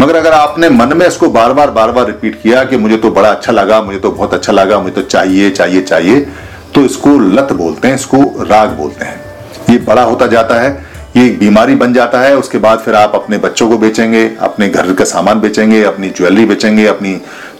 मगर 0.00 0.16
अगर 0.16 0.32
आपने 0.32 0.68
मन 0.68 0.96
में 0.96 1.06
इसको 1.06 1.28
बार 1.28 1.52
बार 1.52 1.70
बार 1.70 1.92
बार 1.92 2.06
रिपीट 2.06 2.42
किया 2.42 2.64
कि 2.64 2.76
मुझे 2.76 2.96
तो 2.96 3.10
बड़ा 3.10 3.30
अच्छा 3.30 3.52
लगा, 3.52 3.80
मुझे 3.82 3.98
तो 3.98 4.10
बहुत 4.10 4.34
अच्छा 4.34 4.52
लगा, 4.52 4.78
मुझे 4.78 4.94
तो 4.94 5.02
चाहिए 5.02 5.50
चाहिए 5.50 5.82
चाहिए 5.82 6.26
तो 6.74 6.84
इसको 6.84 7.18
लत 7.30 7.52
बोलते 7.52 7.88
हैं, 7.88 7.94
इसको 7.94 8.44
राग 8.44 8.70
बोलते 8.70 9.04
हैं। 9.04 9.20
ये 9.70 9.78
बड़ा 9.78 10.02
होता 10.02 10.26
जाता 10.26 10.60
है, 10.60 10.70
ये 11.16 11.24
एक 11.26 11.38
बीमारी 11.38 11.74
बन 11.74 11.92
जाता 11.92 12.20
है, 12.20 12.36
उसके 12.36 12.58
बाद 12.58 12.78
फिर 12.78 12.94
आप 12.94 13.14
अपने 13.14 13.38
बच्चों 13.38 13.68
को 13.68 13.78
बेचेंगे, 13.78 14.24
अपने 14.40 14.68
घर 14.68 14.92
का 14.92 15.04
सामान 15.04 15.40
बेचेंगे, 15.40 15.82
अपनी 15.84 16.10
ज्वेलरी 16.10 16.44
बेचेंगे, 16.46 16.86
अपनी 16.86 17.14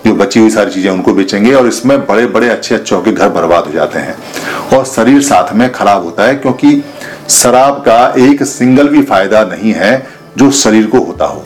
जो 0.06 0.14
बची 0.14 0.40
हुई 0.40 0.50
सारी 0.50 0.70
चीज़ें 0.70 0.90
उनको 0.90 1.12
बेचेंगे 1.14 1.52
और 1.54 1.66
इसमें 1.68 1.98
बड़े 2.06 2.26
बड़े 2.26 2.48
अच्छे 2.48 2.74
अच्छों 2.74 3.00
के 3.02 3.12
घर 3.12 3.28
बर्बाद 3.28 3.64
हो 3.64 3.72
जाते 3.72 3.98
हैं। 3.98 4.14
और 4.74 4.84
शरीर 4.86 5.20
साथ 5.22 5.52
में 5.54 5.70
खराब 5.72 6.04
होता 6.04 6.26
है 6.26 6.34
क्योंकि 6.36 6.82
शराब 7.30 7.82
का 7.88 8.14
एक 8.20 8.42
सिंगल 8.44 8.88
भी 8.88 9.02
फ़ायदा 9.02 9.42
नहीं 9.44 9.72
है 9.72 10.06
जो 10.38 10.50
शरीर 10.52 10.86
को 10.86 10.98
होता 11.00 11.24
हो। 11.24 11.44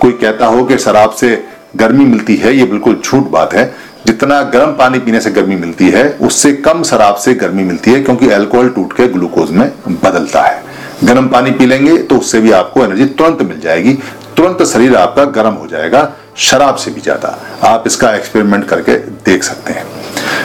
कोई 0.00 0.12
कहता 0.12 0.46
हो 0.46 0.64
कि 0.64 0.78
शराब 0.78 1.10
से 1.10 1.42
गर्मी 1.76 2.04
मिलती 2.04 2.36
है, 2.36 2.56
ये 2.56 2.64
बिल्कुल 2.64 3.00
झूठ 3.04 3.30
बात 3.30 3.54
है 3.54 3.64
जितना 4.06 4.42
गर्म 4.44 4.72
पानी 4.74 4.98
पीने 4.98 5.20
से 5.20 5.30
गर्मी 5.30 5.56
मिलती 5.56 5.88
है, 5.90 6.08
उससे 6.20 6.52
कम 6.54 6.82
शराब 6.84 7.16
से 7.16 7.34
गर्मी 7.36 7.62
मिलती 7.64 7.92
है, 7.92 8.00
क्योंकि 8.00 8.28
अल्कोहल 8.30 8.68
टूट 8.68 8.92
के 8.92 9.08
ग्लूकोज 9.08 9.50
में 9.52 9.70
बदलता 9.86 10.42
है। 10.42 10.62
गर्म 11.04 11.28
पानी 11.28 11.50
पी 11.52 11.66
लेंगे 11.66 11.96
तो 11.98 12.18
उससे 12.18 12.40
भी 12.40 12.52
आपको 12.54 12.84
एनर्जी 12.84 13.04
तुरंत 13.06 13.42
मिल 13.42 13.60
जाएगी। 13.60 13.92
तुरंत 14.36 14.62
शरीर 14.64 14.96
आपका 14.96 15.24
गर्म 15.32 15.54
हो 15.54 15.66
जाएगा, 15.66 16.10
शराब 16.38 16.76
से 16.76 16.90
भी 16.90 17.00
ज़्यादा। 17.00 17.36
आप 17.64 17.84
इसका 17.86 18.14
एक्सपेरिमेंट 18.14 18.68
करके 18.68 18.96
देख 19.24 19.44
सकते 19.44 19.72
हैं। 19.72 19.84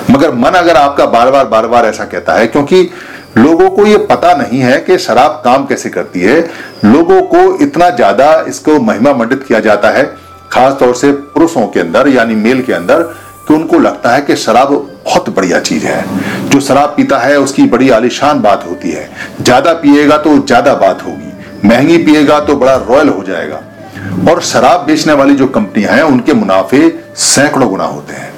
मगर 0.10 0.32
मन 0.34 0.58
अगर 0.58 0.75
आपका 0.77 1.06
बार 1.08 1.32
बार 1.32 1.46
बार 1.48 1.68
बार 1.68 1.86
ऐसा 1.86 2.06
कहता 2.06 2.34
है, 2.34 2.48
क्योंकि 2.48 2.89
लोगों 3.38 3.70
को 3.70 3.86
ये 3.86 3.98
पता 4.08 4.34
नहीं 4.36 4.60
है 4.60 4.77
कि 4.80 4.98
शराब 5.00 5.41
काम 5.46 5.65
कैसे 5.65 5.89
करती 5.89 6.22
है, 6.22 6.39
लोगों 6.86 7.22
को 7.24 7.58
इतना 7.63 7.89
ज़्यादा 7.91 8.34
इसको 8.48 8.80
महिमा 8.82 9.13
मंडित 9.13 9.44
किया 9.44 9.60
जाता 9.62 9.89
है 9.89 10.03
खास 10.51 10.74
तौर 10.80 10.96
से 10.96 11.12
पुरुषों 11.12 11.68
के 11.68 11.80
अंदर, 11.80 12.08
यानी 12.10 12.36
मेल 12.38 12.62
के 12.62 12.74
अंदर 12.74 13.10
कि 13.51 13.55
उनको 13.55 13.79
लगता 13.79 14.12
है 14.12 14.22
कि 14.22 14.36
शराब 14.36 14.70
बहुत 15.05 15.29
बढ़िया 15.29 15.60
चीज़ 15.60 15.86
है। 15.86 16.50
जो 16.50 16.60
शराब 16.60 16.93
पीता 16.98 17.17
है, 17.17 17.39
उसकी 17.39 17.63
बड़ी 17.65 17.89
आलिशान 17.89 18.41
बात 18.41 18.65
होती 18.65 18.91
है। 18.91 19.10
ज़्यादा 19.41 19.74
पिएगा 19.74 20.17
तो 20.17 20.38
ज़्यादा 20.38 20.74
बात 20.75 21.03
होगी। 21.05 21.67
महँगी 21.67 21.98
पिएगा 21.98 22.39
तो 22.39 22.55
बड़ा 22.55 22.75
रॉयल 22.89 23.10
हो 23.10 23.24
जाएगा। 23.24 23.62
और 24.31 24.41
शराब 24.41 24.86
बेचने 24.88 25.13
वाली 25.13 25.36
जो 25.36 25.48
कंपनियाँ 25.50 25.93
हैं, 25.93 26.03
उनके 26.03 26.34
मुनाफे 26.34 26.81
सैकड़ों 27.17 27.70
गुना 27.70 27.84
होते 27.86 28.13
हैं। 28.13 28.29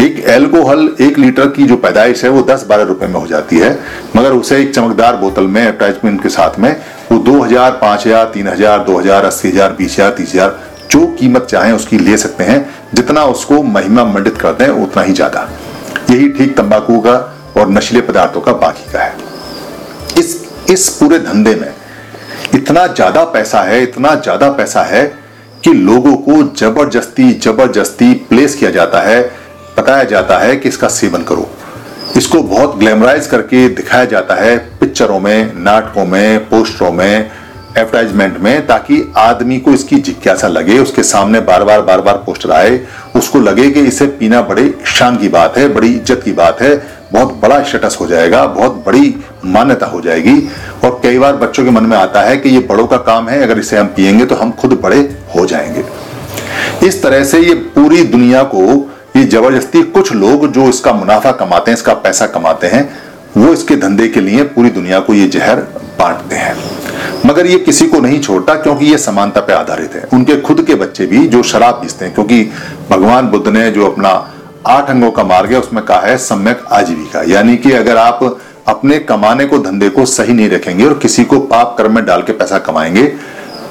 एक 0.00 0.24
एल्कोहल 0.28 0.88
एक 1.00 1.18
लीटर 1.18 1.46
की 1.48 1.64
जो 1.64 1.76
पैदाइश 1.76 2.24
है, 2.24 2.30
वो 2.30 2.42
दस 2.42 2.66
बारह 2.68 2.82
रुपए 2.84 3.06
में 3.06 3.20
हो 3.20 3.26
जाती 3.26 3.58
है। 3.58 3.78
मगर 4.16 4.32
उसे 4.32 4.60
एक 4.60 4.74
चमकदार 4.74 5.16
बोतल 5.16 5.46
में 5.46 5.66
अटैचमेंट 5.66 6.22
के 6.22 6.28
साथ 6.30 6.58
में, 6.58 6.74
वो 7.12 7.18
दो 7.20 7.40
हज़ार, 7.40 7.70
पाँच 7.72 8.06
हज़ार, 8.06 8.24
तीन 8.34 8.48
हज़ार, 8.48 8.78
दो 8.78 8.98
हज़ार, 8.98 9.24
अस्सी 9.24 9.48
हज़ार, 9.48 9.72
बीस 9.72 9.92
हज़ार, 9.92 10.10
तीस 10.10 10.34
हज़ार, 10.34 10.60
जो 10.90 11.06
कीमत 11.18 11.46
चाहे, 11.50 11.72
उसकी 11.72 11.98
ले 11.98 12.16
सकते 12.16 12.44
हैं। 12.44 12.60
जितना 12.94 13.24
उसको 13.24 13.62
महिमा 13.64 14.04
मंडित 14.04 14.38
करते 14.38 14.64
हैं, 14.64 14.70
उतना 14.72 15.02
ही 15.02 15.12
ज़्यादा। 15.12 15.48
यही 16.10 16.28
ठीक 16.28 16.56
तंबाकू 16.56 16.98
का 17.00 17.14
और 17.56 17.70
नशीले 17.70 18.00
पदार्थों 18.00 18.40
का 18.40 18.52
बाकी 18.54 18.92
का 18.92 18.98
है। 18.98 19.16
इस 20.18 20.36
इस 20.70 20.88
पूरे 20.90 21.18
धंधे 21.18 21.54
में 21.54 21.72
इतना 22.54 22.86
ज़्यादा 22.86 23.24
पैसा 23.26 23.62
है, 23.62 23.82
इतना 23.82 24.14
ज़्यादा 24.14 24.50
पैसा 24.50 24.82
है 24.82 25.04
कि 25.64 25.72
लोगों 25.72 26.14
को 26.18 26.42
ज़बरदस्ती 26.58 27.32
ज़बरदस्ती 27.34 28.12
प्लेस 28.28 28.54
किया 28.54 28.70
जाता 28.70 29.00
है, 29.00 29.20
बताया 29.78 30.04
जाता 30.04 30.38
है 30.38 30.56
कि 30.56 30.68
इसका 30.68 30.88
सेवन 30.90 31.22
करो। 31.22 31.48
इसको 32.16 32.42
बहुत 32.44 32.76
ग्लैमराइज 32.78 33.26
करके 33.26 33.68
दिखाया 33.68 34.04
जाता 34.04 34.34
है 34.34 34.56
पिक्चरों 34.80 35.18
में, 35.20 35.52
नाटकों 35.54 36.04
में, 36.06 36.48
पोस्टरों 36.48 36.90
में 36.92 37.30
एडवर्टाइजमेंट 37.72 38.38
में 38.38 38.66
ताकि 38.66 39.02
आदमी 39.16 39.58
को 39.58 39.72
इसकी 39.72 39.96
जिज्ञासा 39.98 40.48
लगे, 40.48 40.78
उसके 40.78 41.02
सामने 41.02 41.40
बार 41.40 41.64
बार 41.64 41.80
बार 41.82 42.00
बार 42.00 42.16
पोस्टर 42.26 42.50
आए 42.50 42.80
उसको 43.16 43.40
लगे 43.40 43.70
कि 43.70 43.80
इसे 43.80 44.06
पीना 44.06 44.40
बड़े 44.42 44.74
शान 44.86 45.16
की 45.16 45.28
बात 45.28 45.56
है, 45.58 45.68
बड़ी 45.68 45.88
इज़्ज़त 45.88 46.22
की 46.24 46.32
बात 46.32 46.60
है, 46.62 46.74
बहुत 47.12 47.34
बड़ा 47.42 47.62
स्टेटस 47.62 47.96
हो 48.00 48.06
जाएगा, 48.06 48.46
बहुत 48.46 48.82
बड़ी 48.86 49.14
मान्यता 49.44 49.86
हो 49.86 50.00
जाएगी। 50.00 50.36
और 50.84 51.00
कई 51.02 51.18
बार 51.18 51.36
बच्चों 51.36 51.64
के 51.64 51.70
मन 51.70 51.84
में 51.84 51.96
आता 51.96 52.20
है 52.20 52.36
कि 52.36 52.48
ये 52.48 52.58
बड़ों 52.60 52.86
का 52.86 52.96
काम 52.96 53.28
है, 53.28 53.42
अगर 53.42 53.58
इसे 53.58 53.76
हम 53.76 53.86
पिएँगे 53.86 54.24
तो 54.24 54.34
हम 54.34 54.52
खुद 54.52 54.78
बड़े 54.82 54.98
हो 55.36 55.46
जाएँगे। 55.46 55.84
इस 56.86 57.02
तरह 57.02 57.24
से 57.24 57.40
ये 57.40 57.54
पूरी 57.54 58.04
दुनिया 58.04 58.42
को, 58.42 58.90
ये 59.16 59.24
ज़बरदस्ती 59.24 59.82
कुछ 59.82 60.12
लोग 60.12 60.50
जो 60.52 60.68
इसका 60.68 60.92
मुनाफा 60.92 61.32
कमाते 61.32 61.70
हैं, 61.70 61.78
इसका 61.78 61.94
पैसा 61.94 62.26
कमाते 62.26 62.66
हैं, 62.66 62.88
वो 63.36 63.52
इसके 63.52 63.76
धंधे 63.76 64.08
के 64.08 64.20
लिए 64.20 64.42
पूरी 64.44 64.70
दुनिया 64.70 65.00
को 65.00 65.14
ये 65.14 65.28
जहर 65.28 65.60
बांटते 65.98 66.36
हैं। 66.36 66.56
मगर 67.26 67.46
ये 67.46 67.58
किसी 67.58 67.86
को 67.86 68.00
नहीं 68.00 68.20
छोड़ता 68.20 68.54
क्योंकि 68.54 68.86
ये 68.86 68.98
समानता 68.98 69.40
पे 69.40 69.52
आधारित 69.52 69.94
है। 69.94 70.06
उनके 70.12 70.36
खुद 70.40 70.62
के 70.66 70.74
बच्चे 70.74 71.06
भी 71.06 71.26
जो 71.26 71.42
शराब 71.42 71.74
पीसते 71.74 72.04
हैं, 72.04 72.14
क्योंकि 72.14 72.42
भगवान 72.90 73.26
बुद्ध 73.26 73.48
ने 73.48 73.70
जो 73.70 73.86
अपना 73.86 74.08
आठ 74.68 74.90
अंगों 74.90 75.10
का 75.10 75.24
मार्ग 75.24 75.52
है, 75.52 75.58
उसमें 75.58 75.84
कहा 75.84 76.00
है 76.00 76.16
सम्यक 76.18 76.64
आजीविका। 76.72 77.22
यानी 77.26 77.56
कि 77.56 77.72
अगर 77.72 77.96
आप 77.96 78.20
अपने 78.68 78.98
कमाने 79.00 79.44
को, 79.44 79.58
धंधे 79.58 79.88
को 79.88 80.04
सही 80.06 80.32
नहीं 80.32 80.48
रखेंगे 80.50 80.84
और 80.84 80.98
किसी 80.98 81.24
को 81.24 81.38
पाप 81.40 81.74
कर्म 81.78 81.94
में 81.94 82.04
डाल 82.04 82.22
के 82.22 82.32
पैसा 82.32 82.58
कमाएँगे 82.60 83.04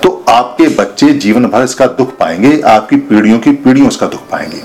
तो 0.03 0.09
आपके 0.29 0.67
बच्चे 0.75 1.11
जीवन 1.15 1.45
भर 1.45 1.63
इसका 1.63 1.85
दुख 1.87 2.15
पाएँगे, 2.17 2.59
आपकी 2.61 2.95
पीढ़ियों 2.97 3.39
की 3.39 3.51
पीढ़ियों 3.53 3.87
इसका 3.87 4.07
दुख 4.07 4.27
पाएँगे। 4.29 4.61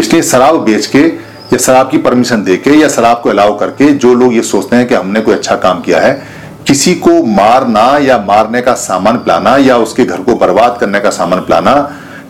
इसलिए 0.00 0.22
शराब 0.22 0.62
बेच 0.64 0.86
के 0.86 0.98
या 0.98 1.56
शराब 1.56 1.90
की 1.90 1.98
परमिशन 1.98 2.42
दे 2.44 2.56
के 2.56 2.70
या 2.72 2.88
शराब 2.88 3.20
को 3.22 3.30
अलाउ 3.30 3.58
करके 3.58 3.92
जो 3.94 4.14
लोग 4.14 4.34
ये 4.34 4.42
सोचते 4.42 4.76
हैं 4.76 4.86
कि 4.88 4.94
हमने 4.94 5.20
कोई 5.20 5.34
अच्छा 5.34 5.56
काम 5.56 5.80
किया 5.80 6.00
है 6.00 6.31
किसी 6.66 6.94
को 6.96 7.22
मारना 7.26 7.86
या 7.98 8.18
मारने 8.20 8.60
का 8.62 8.74
सामान 8.76 9.16
पिलाना 9.18 9.56
या 9.58 9.76
उसके 9.78 10.04
घर 10.04 10.22
को 10.22 10.34
बर्बाद 10.36 10.76
करने 10.80 11.00
का 11.00 11.10
सामान 11.10 11.40
पिलाना 11.40 11.74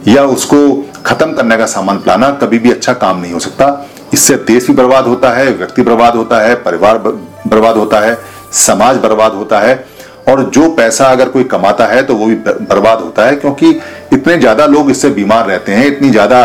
या 0.08 0.24
उसको 0.26 0.60
खत्म 1.06 1.32
करने 1.32 1.56
का 1.56 1.66
सामान 1.68 1.98
पिलाना 1.98 2.30
कभी 2.38 2.58
भी 2.58 2.70
अच्छा 2.70 2.92
काम 2.94 3.20
नहीं 3.20 3.32
हो 3.32 3.38
सकता। 3.38 3.66
इससे 4.14 4.36
देश 4.46 4.66
भी 4.66 4.72
बर्बाद 4.74 5.06
होता 5.06 5.30
है, 5.30 5.50
व्यक्ति 5.52 5.82
बर्बाद 5.82 6.14
होता 6.16 6.40
है, 6.40 6.54
परिवार 6.56 6.98
बर्बाद 6.98 7.76
होता 7.76 8.00
है, 8.00 8.18
समाज 8.54 8.96
बर्बाद 8.98 9.32
होता 9.34 9.60
है 9.60 9.84
और 10.28 10.42
जो 10.54 10.68
पैसा 10.72 11.06
अगर 11.08 11.28
कोई 11.28 11.44
कमाता 11.46 11.86
है 11.86 12.02
तो 12.02 12.14
वो 12.14 12.26
भी 12.26 12.34
बर्बाद 12.34 13.00
होता 13.00 13.26
है 13.26 13.36
क्योंकि 13.36 13.70
इतने 14.12 14.36
ज़्यादा 14.38 14.66
लोग 14.66 14.90
इससे 14.90 15.08
बीमार 15.10 15.46
रहते 15.46 15.72
हैं, 15.72 15.86
इतनी 15.86 16.10
ज़्यादा 16.10 16.44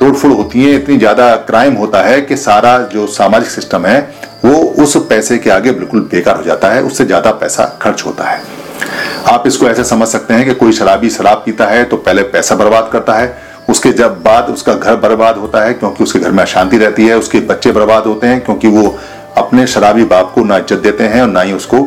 तोड़फोड़ 0.00 0.32
होती 0.32 0.64
है, 0.64 0.74
इतनी 0.74 0.96
ज़्यादा 0.98 1.34
क्राइम 1.46 1.74
होता 1.74 2.02
है 2.02 2.20
कि 2.22 2.36
सारा 2.38 2.76
जो 2.92 3.06
सामाजिक 3.08 3.50
सिस्टम 3.50 3.86
है 3.86 4.00
वो 4.44 4.56
उस 4.82 4.96
पैसे 5.08 5.38
के 5.38 5.50
आगे 5.50 5.72
बिल्कुल 5.72 6.00
बेकार 6.10 6.36
हो 6.36 6.42
जाता 6.42 6.68
है, 6.68 6.82
उससे 6.82 7.04
ज़्यादा 7.04 7.30
पैसा 7.32 7.64
खर्च 7.82 8.04
होता 8.06 8.24
है। 8.24 8.42
आप 9.28 9.46
इसको 9.46 9.68
ऐसे 9.68 9.84
समझ 9.84 10.08
सकते 10.08 10.34
हैं 10.34 10.44
कि 10.46 10.54
कोई 10.54 10.72
शराबी 10.72 11.10
शराब 11.10 11.42
पीता 11.44 11.66
है 11.66 11.84
तो 11.84 11.96
पहले 11.98 12.22
पैसा 12.24 12.54
बर्बाद 12.54 12.88
करता 12.92 13.14
है, 13.14 13.36
उसके 13.68 13.92
जब 13.92 14.22
बाद 14.22 14.48
उसका 14.50 14.74
घर 14.74 14.96
बर्बाद 14.98 15.36
होता 15.36 15.64
है, 15.64 15.74
क्योंकि 15.74 16.04
उसके 16.04 16.18
घर 16.18 16.30
में 16.30 16.42
अशांति 16.42 16.78
रहती 16.78 17.06
है, 17.06 17.18
उसके 17.18 17.40
बच्चे 17.42 17.72
बर्बाद 17.72 18.06
होते 18.06 18.26
हैं, 18.26 18.40
क्योंकि 18.40 18.68
वो 18.68 18.98
अपने 19.38 19.66
शराबी 19.66 20.04
बाप 20.04 20.32
को 20.34 20.44
ना 20.44 20.56
इज़्ज़त 20.56 20.78
देते 20.78 21.04
हैं 21.04 21.20
और 21.22 21.28
ना 21.28 21.40
ही 21.40 21.52
उसको 21.52 21.82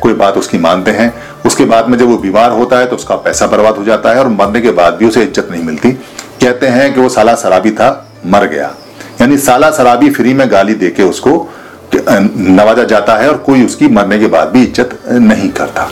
कोई 0.00 0.14
बात 0.14 0.36
उसकी 0.36 0.58
मानते 0.58 0.90
हैं। 0.90 1.12
उसके 1.46 1.64
बाद 1.64 1.88
में 1.88 1.98
जब 1.98 2.06
वो 2.06 2.16
बीमार 2.18 2.50
होता 2.52 2.78
है 2.78 2.86
तो 2.86 2.96
उसका 2.96 3.14
पैसा 3.18 3.46
बर्बाद 3.46 3.76
हो 3.76 3.84
जाता 3.84 4.10
है 4.10 4.18
और 4.18 4.28
मरने 4.30 4.60
के 4.60 4.70
बाद 4.72 4.94
भी 4.94 5.06
उसे 5.06 5.22
इज़्ज़त 5.22 5.48
नहीं 5.50 5.62
मिलती। 5.64 5.92
कहते 6.40 6.66
हैं 6.68 6.92
कि 6.94 7.00
वो 7.00 7.08
साला 7.08 7.34
शराबी 7.36 7.70
था, 7.70 8.08
मर 8.26 8.46
गया। 8.46 8.74
यानी 9.20 9.38
साला 9.38 9.70
शराबी 9.70 10.10
फ्री 10.10 10.34
में 10.34 10.50
गाली 10.50 10.74
देके 10.76 11.02
उसको 11.04 11.32
नवाजा 11.94 12.84
जाता 12.84 13.16
है 13.16 13.28
और 13.28 13.36
कोई 13.38 13.64
उसकी 13.64 13.88
मरने 13.88 14.18
के 14.18 14.26
बाद 14.26 14.48
भी 14.48 14.62
इज़्ज़त 14.62 14.98
नहीं 15.10 15.48
करता। 15.50 15.88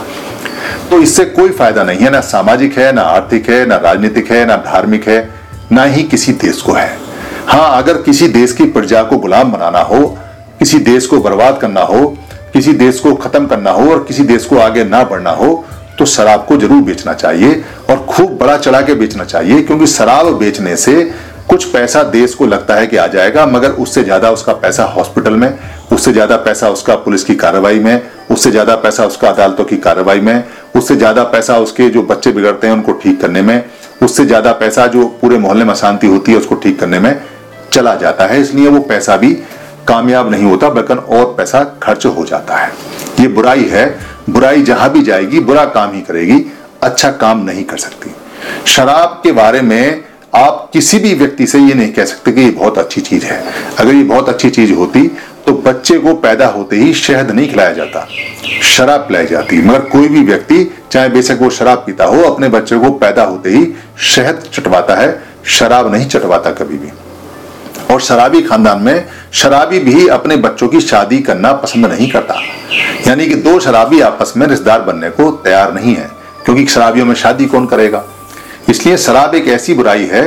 तो 0.89 0.99
इससे 1.01 1.25
कोई 1.25 1.49
फ़ायदा 1.51 1.83
नहीं 1.83 1.99
है, 1.99 2.09
ना 2.09 2.19
सामाजिक 2.21 2.77
है, 2.77 2.91
ना 2.93 3.01
आर्थिक 3.03 3.49
है, 3.49 3.65
ना 3.65 3.75
राजनीतिक 3.77 4.31
है, 4.31 4.45
ना 4.45 4.55
धार्मिक 4.65 5.07
है, 5.07 5.29
ना 5.71 5.83
ही 5.85 6.03
किसी 6.05 6.31
देश 6.35 6.61
को 6.61 6.73
है। 6.73 6.89
हाँ 7.47 7.77
अगर 7.77 8.01
किसी 8.01 8.27
देश 8.29 8.53
की 8.53 8.65
प्रजा 8.67 9.03
को 9.03 9.17
गुलाम 9.17 9.51
बनाना 9.51 9.79
हो, 9.81 10.05
किसी 10.59 10.79
देश 10.81 11.05
को 11.05 11.19
बर्बाद 11.21 11.57
करना 11.61 11.81
हो, 11.83 12.05
किसी 12.53 12.73
देश 12.75 12.99
को 12.99 13.13
खत्म 13.15 13.45
करना 13.47 13.71
हो 13.71 13.89
और 13.91 14.03
किसी 14.03 14.23
देश 14.25 14.45
को 14.45 14.57
आगे 14.59 14.83
ना 14.85 15.03
बढ़ना 15.03 15.31
हो 15.31 15.65
तो 15.99 16.05
शराब 16.05 16.45
को 16.45 16.57
ज़रूर 16.57 16.81
बेचना 16.83 17.13
चाहिए 17.13 17.63
और 17.89 18.05
खूब 18.05 18.37
बड़ा 18.37 18.57
चढ़ा 18.57 18.81
के 18.81 18.93
बेचना 18.95 19.23
चाहिए, 19.25 19.61
क्योंकि 19.61 19.87
शराब 19.87 20.27
बेचने 20.39 20.75
से 20.77 21.03
कुछ 21.49 21.65
पैसा 21.65 22.03
देश 22.05 22.33
को 22.33 22.45
लगता 22.45 22.75
है 22.75 22.87
कि 22.87 22.97
आ 22.97 23.05
जाएगा, 23.07 23.45
मगर 23.45 23.71
उससे 23.71 24.03
ज़्यादा 24.03 24.31
उसका 24.31 24.53
पैसा 24.55 24.83
हॉस्पिटल 24.85 25.33
में 25.33 25.49
उससे 25.91 26.11
ज़्यादा 26.13 26.37
पैसा 26.37 26.69
उसका 26.69 26.95
पुलिस 26.95 27.23
की 27.23 27.35
कार्रवाई 27.35 27.79
में, 27.79 28.01
उससे 28.31 28.51
ज़्यादा 28.51 28.75
पैसा 28.75 29.05
उसका 29.05 29.29
अदालतों 29.29 29.63
की 29.65 29.77
कार्रवाई 29.77 30.19
में, 30.19 30.43
उससे 30.75 30.95
ज़्यादा 30.95 31.23
पैसा 31.25 31.57
उसके 31.57 31.89
जो 31.89 32.01
बच्चे 32.03 32.31
बिगड़ते 32.31 32.67
हैं 32.67 32.73
उनको 32.73 32.93
ठीक 32.93 33.19
करने 33.21 33.41
में, 33.41 33.63
उससे 34.03 34.25
ज़्यादा 34.25 34.51
पैसा 34.53 34.87
जो 34.87 35.05
पूरे 35.21 35.37
मोहल्ले 35.37 35.65
में 35.65 35.73
शांति 35.75 36.07
होती 36.07 36.31
है 36.31 36.37
उसको 36.37 36.55
ठीक 36.55 36.79
करने 36.79 36.99
में 36.99 37.15
चला 37.73 37.95
जाता 37.95 38.25
है। 38.25 38.41
इसलिए 38.41 38.67
वो 38.67 38.79
पैसा 38.81 39.17
भी 39.17 39.33
कामयाब 39.87 40.29
नहीं 40.31 40.43
होता, 40.43 40.69
बल्कि 40.69 40.93
और 40.93 41.25
पैसा 41.37 41.63
खर्च 41.83 42.05
हो 42.07 42.25
जाता 42.25 42.55
है। 42.55 42.71
ये 43.19 43.27
बुराई 43.29 43.63
है। 43.63 43.87
बुराई 44.29 44.61
जहाँ 44.63 44.89
भी 44.91 45.01
जाएगी, 45.01 45.39
बुरा 45.39 45.65
काम 45.67 45.93
ही 45.93 46.01
करेगी 46.01 46.45
अच्छा 46.83 47.11
काम 47.13 47.43
नहीं 47.45 47.63
कर 47.63 47.77
सकती। 47.77 48.11
शराब 48.67 49.19
के 49.23 49.31
बारे 49.31 49.61
में 49.61 50.03
आप 50.35 50.69
किसी 50.73 50.99
भी 50.99 51.13
व्यक्ति 51.13 51.45
से 51.47 51.59
ये 51.59 51.73
नहीं 51.73 51.91
कह 51.93 52.05
सकते 52.05 52.31
कि 52.31 52.41
ये 52.41 52.49
बहुत 52.51 52.77
अच्छी 52.77 53.01
चीज़ 53.01 53.25
है। 53.25 53.41
अगर 53.79 53.93
ये 53.93 54.03
बहुत 54.03 54.29
अच्छी 54.29 54.49
चीज़ 54.49 54.73
होती 54.73 55.09
तो 55.47 55.53
बच्चे 55.55 55.97
को 55.97 56.13
पैदा 56.15 56.45
होते 56.47 56.75
ही 56.75 56.93
शहद 56.93 57.29
नहीं 57.31 57.47
खिलाया 57.49 57.71
जाता, 57.73 58.05
शराब 58.67 59.01
पिलाई 59.01 59.25
जाती। 59.25 59.61
मगर 59.61 59.81
कोई 59.89 60.07
भी 60.07 60.23
व्यक्ति, 60.23 60.57
चाहे 60.91 61.09
बेशक 61.09 61.37
वो 61.41 61.49
शराब 61.49 61.83
पीता 61.85 62.05
हो, 62.05 62.21
अपने 62.23 62.47
बच्चे 62.49 62.77
को 62.77 62.89
पैदा 62.93 63.23
होते 63.23 63.49
ही 63.49 63.67
शहद 64.05 64.43
चटवाता 64.53 64.95
है, 64.95 65.19
शराब 65.47 65.91
नहीं 65.93 66.07
चटवाता 66.07 66.51
कभी 66.51 66.77
भी। 66.77 66.91
और 67.91 68.01
शराबी 68.01 68.41
खानदान 68.41 68.81
में 68.81 69.05
शराबी 69.33 69.79
भी 69.79 70.07
अपने 70.07 70.35
बच्चों 70.37 70.67
की 70.67 70.81
शादी 70.81 71.19
करना 71.19 71.51
पसंद 71.53 71.85
नहीं 71.85 72.09
करता। 72.11 72.41
यानी 73.07 73.27
कि 73.27 73.35
दो 73.37 73.59
शराबी 73.59 73.99
आपस 74.01 74.33
में 74.37 74.45
रिश्तेदार 74.47 74.81
बनने 74.81 75.09
को 75.09 75.29
तैयार 75.43 75.73
नहीं 75.73 75.93
है, 75.95 76.09
क्योंकि 76.45 76.65
शराबियों 76.65 77.05
में 77.05 77.15
शादी 77.15 77.45
कौन 77.45 77.65
करेगा? 77.65 78.03
इसलिए 78.69 78.97
शराब 78.97 79.35
एक 79.35 79.47
ऐसी 79.49 79.73
बुराई 79.73 80.05
है, 80.05 80.25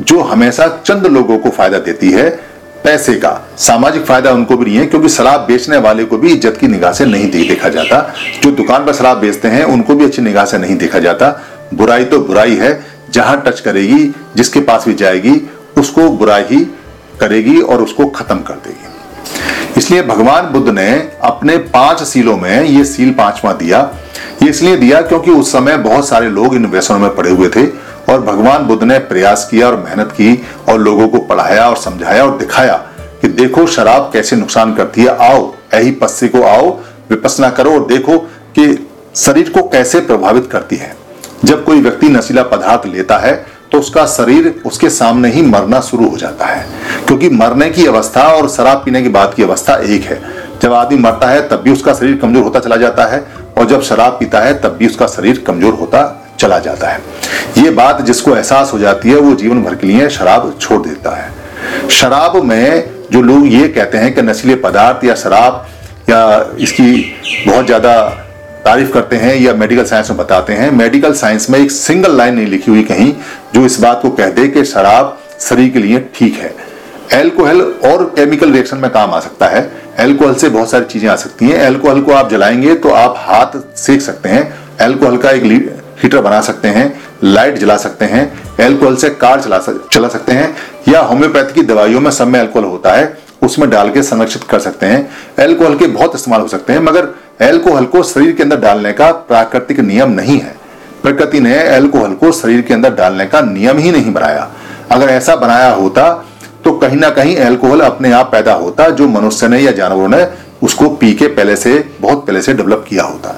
जो 0.00 0.20
हमेशा 0.22 0.68
चंद 0.78 1.06
लोगों 1.08 1.38
को 1.38 1.50
फ़ायदा 1.50 1.78
देती 1.80 2.10
है 2.10 2.30
पैसे 2.84 3.14
का। 3.14 3.30
सामाजिक 3.58 4.04
फ़ायदा 4.04 4.30
उनको 4.30 4.56
भी 4.56 4.64
नहीं 4.64 4.76
है, 4.76 4.86
क्योंकि 4.86 5.08
शराब 5.08 5.40
बेचने 5.40 5.76
वाले 5.78 6.04
को 6.04 6.18
भी 6.18 6.32
इज़्ज़त 6.32 6.56
की 6.56 6.68
निगाह 6.68 6.92
से 6.92 7.04
नहीं 7.06 7.30
देखा 7.30 7.68
जाता। 7.68 8.00
जो 8.42 8.50
दुकान 8.52 8.84
पर 8.86 8.92
शराब 8.92 9.18
बेचते 9.18 9.48
हैं, 9.48 9.64
उनको 9.64 9.94
भी 9.94 10.04
अच्छी 10.04 10.22
निगाह 10.22 10.44
से 10.44 10.58
नहीं 10.58 10.76
देखा 10.76 10.98
जाता। 10.98 11.30
बुराई 11.74 12.04
तो 12.04 12.18
बुराई 12.20 12.56
है, 12.56 12.78
जहाँ 13.10 13.42
टच 13.46 13.60
करेगी, 13.60 14.14
जिसके 14.36 14.60
पास 14.60 14.84
भी 14.86 14.94
जाएगी, 14.94 15.40
उसको 15.78 16.08
बुराई 16.10 16.44
ही 16.44 16.64
करेगी 17.20 17.60
और 17.60 17.82
उसको 17.82 18.06
खत्म 18.06 18.36
कर 18.38 18.54
देगी। 18.64 19.78
इसलिए 19.78 20.02
भगवान 20.02 20.46
बुद्ध 20.46 20.68
ने 20.68 20.90
अपने 21.22 21.56
पाँच 21.70 22.02
सीलों 22.02 22.36
में 22.36 22.62
ये 22.62 22.84
सील 22.84 23.12
पांचवा 23.12 23.52
दिया। 23.52 23.78
ये 24.42 24.48
इसलिए 24.50 24.76
दिया 24.76 25.00
क्योंकि 25.02 25.30
उस 25.30 25.52
समय 25.52 25.76
बहुत 25.78 26.08
सारे 26.08 26.28
लोग 26.30 26.54
इन 26.54 26.66
व्यसनों 26.66 26.98
में 26.98 27.14
पड़े 27.14 27.30
हुए 27.30 27.48
थे। 27.48 27.62
और 28.08 28.20
भगवान 28.22 28.64
बुद्ध 28.64 28.82
ने 28.82 28.98
प्रयास 29.00 29.46
किया 29.50 29.66
और 29.66 29.76
मेहनत 29.78 30.12
की 30.12 30.34
और 30.68 30.78
लोगों 30.80 31.08
को 31.08 31.18
पढ़ाया 31.26 31.68
और 31.68 31.76
समझाया 31.78 32.24
और 32.24 32.36
दिखाया 32.38 32.74
कि 33.22 33.28
देखो 33.30 33.66
शराब 33.68 34.10
कैसे 34.12 34.36
नुकसान 34.36 34.74
करती 34.74 35.00
है, 35.00 35.16
आओ 35.20 35.52
यही 35.74 35.90
पस्सी 35.92 36.28
को 36.28 36.42
आओ, 36.44 36.70
विपसना 37.10 37.50
करो 37.50 37.72
और 37.72 37.86
देखो 37.86 38.18
कि 38.58 38.88
शरीर 39.16 39.48
को 39.50 39.62
कैसे 39.68 40.00
प्रभावित 40.02 40.48
करती 40.52 40.76
है। 40.76 40.94
जब 41.44 41.64
कोई 41.64 41.80
व्यक्ति 41.80 42.08
नशीला 42.08 42.42
पदार्थ 42.44 42.86
लेता 42.86 43.18
है 43.18 43.34
तो 43.72 43.78
उसका 43.78 44.04
शरीर 44.06 44.48
उसके 44.66 44.88
सामने 44.90 45.28
ही 45.30 45.42
मरना 45.42 45.80
शुरू 45.80 46.08
हो 46.08 46.16
जाता 46.18 46.46
है, 46.46 46.66
क्योंकि 47.06 47.28
मरने 47.30 47.68
की 47.70 47.86
अवस्था 47.86 48.22
और 48.28 48.48
शराब 48.50 48.82
पीने 48.84 49.02
की 49.02 49.08
बात 49.08 49.34
की 49.34 49.42
अवस्था 49.42 49.76
एक 49.86 50.02
है। 50.02 50.20
जब 50.62 50.72
आदमी 50.72 50.98
मरता 50.98 51.28
है, 51.28 51.48
तब 51.48 51.62
भी 51.62 51.72
उसका 51.72 51.94
शरीर 51.94 52.16
कमज़ोर 52.16 52.42
होता 52.42 52.60
चला 52.60 52.76
जाता 52.76 53.04
है, 53.04 53.24
और 53.58 53.66
जब 53.66 53.82
शराब 53.82 54.12
पीता 54.12 54.40
है, 54.40 54.52
तब 54.60 54.76
भी 54.76 54.86
उसका 54.86 55.06
शरीर 55.06 55.42
कमज़ोर 55.46 55.74
होता 55.74 56.02
चला 56.40 56.58
जाता 56.58 56.88
है। 56.88 57.00
ये 57.58 57.70
बात 57.72 58.00
जिसको 58.02 58.34
एहसास 58.36 58.72
हो 58.72 58.78
जाती 58.78 59.08
है, 59.08 59.16
वो 59.16 59.34
जीवन 59.34 59.62
भर 59.64 59.74
के 59.74 59.86
लिए 59.86 60.08
शराब 60.10 60.54
छोड़ 60.60 60.80
देता 60.82 61.16
है। 61.16 61.88
शराब 61.90 62.36
में 62.44 62.90
जो 63.12 63.22
लोग 63.22 63.46
ये 63.48 63.68
कहते 63.68 63.98
हैं 63.98 64.14
कि 64.14 64.22
नशीले 64.22 64.54
पदार्थ 64.58 65.04
या 65.04 65.14
शराब 65.16 65.66
या 66.10 66.50
इसकी 66.60 66.92
बहुत 67.46 67.66
ज़्यादा 67.66 67.94
तारीफ़ 68.64 68.92
करते 68.92 69.16
हैं 69.16 69.34
या 69.36 69.52
मेडिकल 69.54 69.84
साइंस 69.84 70.10
में 70.10 70.18
बताते 70.18 70.52
हैं 70.52 70.70
मेडिकल 70.72 71.12
साइंस 71.14 71.48
में 71.50 71.58
एक 71.58 71.70
सिंगल 71.70 72.16
लाइन 72.16 72.34
नहीं 72.34 72.46
लिखी 72.46 72.70
हुई 72.70 72.82
कहीं 72.84 73.12
जो 73.54 73.64
इस 73.66 73.78
बात 73.80 74.02
को 74.02 74.10
कह 74.10 74.28
दे 74.30 74.46
कि 74.48 74.64
शराब 74.64 75.18
शरीर 75.40 75.70
के 75.70 75.78
लिए 75.78 76.00
ठीक 76.14 76.36
है। 76.36 76.54
एल्कोहल 77.12 77.60
और 77.86 78.04
केमिकल 78.16 78.52
रिएक्शन 78.52 78.76
में 78.76 78.90
काम 78.90 79.10
आ 79.10 79.20
सकता 79.20 79.46
है। 79.46 79.70
एल्कोहल 80.00 80.34
से 80.34 80.48
बहुत 80.48 80.70
सारी 80.70 80.84
चीज़ें 80.84 81.08
आ 81.10 81.16
सकती 81.16 81.48
हैं। 81.48 81.58
एल्कोहल 81.60 82.00
को 82.00 82.12
आप 82.12 82.30
जलाएँगे 82.30 82.74
तो 82.74 82.90
आप 82.90 83.14
हाथ 83.18 83.58
सेक 83.78 84.02
सकते 84.02 84.28
हैं। 84.28 84.42
एल्कोहल 84.80 85.16
का 85.16 85.30
एक 85.30 85.44
हीटर 86.02 86.20
बना 86.20 86.40
सकते 86.40 86.68
हैं। 86.68 86.86
लाइट 87.24 87.58
जला 87.58 87.76
सकते 87.76 88.04
हैं 88.04 88.22
एल्कोहल 88.60 88.96
से 88.96 89.08
कार 89.10 89.40
चला 89.40 89.58
सक, 89.58 89.88
चला 89.92 90.08
सकते 90.08 90.32
हैं 90.32 90.54
या 90.88 91.00
होम्योपैथी 91.00 91.54
की 91.54 91.62
दवाइयों 91.62 92.00
में 92.00 92.10
सब 92.10 92.28
में 92.28 92.40
एल्कोहल 92.40 92.64
होता 92.64 92.92
है 92.92 93.18
उसमें 93.42 93.68
डाल 93.70 93.90
के 93.90 94.02
संरक्षित 94.02 94.42
कर 94.44 94.60
सकते 94.60 94.86
हैं। 94.86 95.08
एल्कोहल 95.40 95.76
के 95.76 95.86
बहुत 95.88 96.14
इस्तेमाल 96.14 96.40
हो 96.40 96.48
सकते 96.48 96.72
हैं 96.72 96.80
मगर 96.80 97.08
एल्कोहल 97.42 97.84
को 97.84 98.02
शरीर 98.02 98.32
के 98.32 98.42
अंदर 98.42 98.60
डालने 98.60 98.92
का 98.92 99.10
प्राकृतिक 99.12 99.80
नियम 99.80 100.10
नहीं 100.10 100.38
है। 100.40 100.54
प्रकृति 101.02 101.40
ने 101.40 101.54
एल्कोहल 101.56 102.12
को 102.14 102.30
शरीर 102.32 102.60
के 102.60 102.74
अंदर 102.74 102.94
डालने 102.94 103.26
का 103.26 103.40
नियम 103.40 103.78
ही 103.78 103.90
नहीं 103.90 104.12
बनाया। 104.12 104.50
अगर 104.90 105.08
ऐसा 105.08 105.36
बनाया 105.36 105.72
होता 105.72 106.12
तो 106.64 106.72
कहीं 106.72 106.96
ना 106.96 107.10
कहीं 107.10 107.36
एल्कोहल 107.36 107.80
अपने 107.80 108.12
आप 108.12 108.30
पैदा 108.32 108.52
होता 108.54 108.88
जो 108.90 109.08
मनुष्य 109.08 109.48
ने 109.48 109.58
या 109.60 109.70
जानवरों 109.72 110.08
ने 110.08 110.26
उसको 110.62 110.88
पी 110.90 111.12
के 111.14 111.26
पहले 111.28 111.56
से 111.56 111.72
बहुत 112.00 112.26
पहले 112.26 112.42
से 112.42 112.54
डेवलप 112.54 112.84
किया 112.88 113.04
होता। 113.04 113.34